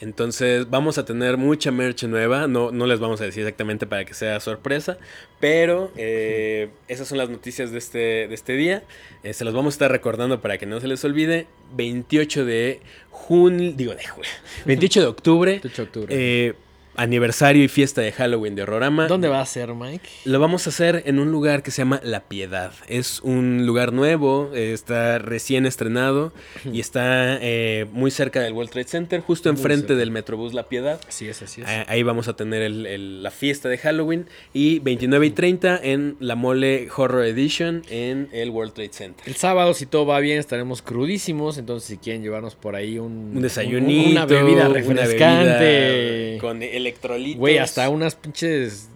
[0.00, 4.04] Entonces vamos a tener mucha merch nueva, no, no les vamos a decir exactamente para
[4.06, 4.96] que sea sorpresa,
[5.40, 7.98] pero eh, esas son las noticias de este,
[8.28, 8.82] de este día,
[9.22, 11.46] Eh, se los vamos a estar recordando para que no se les olvide,
[11.76, 12.80] 28 de
[13.10, 14.30] junio, digo de junio,
[14.64, 16.06] 28 de octubre, 28 de octubre.
[16.16, 16.54] eh,
[16.96, 19.06] aniversario y fiesta de Halloween de Horrorama.
[19.06, 20.08] ¿Dónde va a ser, Mike?
[20.24, 22.72] Lo vamos a hacer en un lugar que se llama La Piedad.
[22.88, 26.32] Es un lugar nuevo, eh, está recién estrenado
[26.70, 31.00] y está eh, muy cerca del World Trade Center, justo enfrente del Metrobús La Piedad.
[31.08, 31.66] Así es, así es.
[31.68, 35.80] Ah, Ahí vamos a tener el- el- la fiesta de Halloween y 29 y 30
[35.82, 39.24] en la Mole Horror Edition en el World Trade Center.
[39.26, 41.58] El sábado, si todo va bien, estaremos crudísimos.
[41.58, 45.64] Entonces, si quieren llevarnos por ahí un, Un desayunito, una bebida una refrescante.
[45.64, 47.38] bebida con electrolitos.
[47.38, 48.88] Güey, hasta unas pinches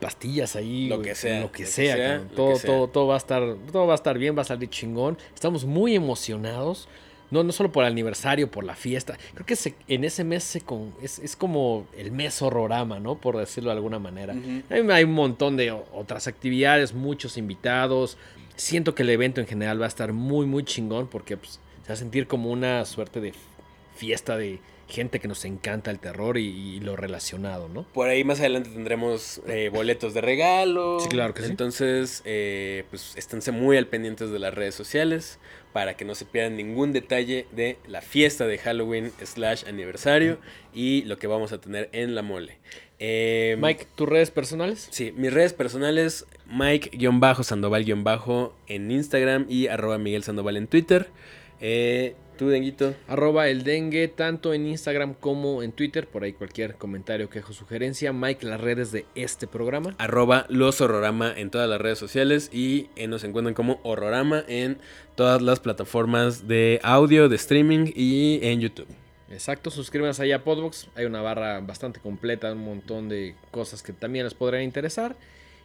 [0.00, 0.88] pastillas ahí.
[0.88, 2.70] Lo que sea, Lo que lo que sea, lo Todo, que sea.
[2.70, 3.42] todo, todo va a estar,
[3.72, 5.18] todo va a estar bien, va a salir chingón.
[5.34, 6.88] Estamos muy emocionados.
[7.30, 9.16] No, no solo por el aniversario, por la fiesta.
[9.32, 13.16] Creo que se- en ese mes se con- es, es como el mes horrorama, ¿no?
[13.16, 14.34] Por decirlo de alguna manera.
[14.70, 18.18] Hay, hay un montón de otras actividades, muchos invitados.
[18.56, 21.88] Siento que el evento en general va a estar muy, muy chingón porque pues, se
[21.88, 23.32] va a sentir como una suerte de
[23.96, 24.60] fiesta de
[24.94, 27.82] gente que nos encanta el terror y, y lo relacionado, ¿no?
[27.92, 30.98] Por ahí más adelante tendremos eh, boletos de regalo.
[31.00, 31.50] Sí, claro que sí.
[31.50, 35.38] Entonces, eh, pues esténse muy al pendientes de las redes sociales
[35.74, 40.38] para que no se pierdan ningún detalle de la fiesta de Halloween slash aniversario
[40.72, 42.58] y lo que vamos a tener en la mole.
[43.00, 44.86] Eh, Mike, ¿tus redes personales?
[44.92, 51.08] Sí, mis redes personales, Mike-Sandoval- en Instagram y arroba Miguel Sandoval en Twitter.
[51.60, 52.94] Eh, ¿Tú, Denguito?
[53.06, 56.08] Arroba el dengue, tanto en Instagram como en Twitter.
[56.08, 58.12] Por ahí cualquier comentario, quejo, sugerencia.
[58.12, 59.94] Mike, las redes de este programa.
[59.98, 64.78] arroba los horrorama en todas las redes sociales y eh, nos encuentran como horrorama en
[65.14, 68.88] todas las plataformas de audio, de streaming y en YouTube.
[69.30, 70.88] Exacto, suscríbanse ahí a Podbox.
[70.96, 75.16] Hay una barra bastante completa, un montón de cosas que también les podrían interesar.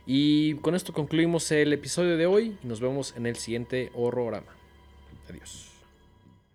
[0.05, 2.57] Y con esto concluimos el episodio de hoy.
[2.63, 4.53] y Nos vemos en el siguiente horrorama.
[5.29, 5.68] Adiós.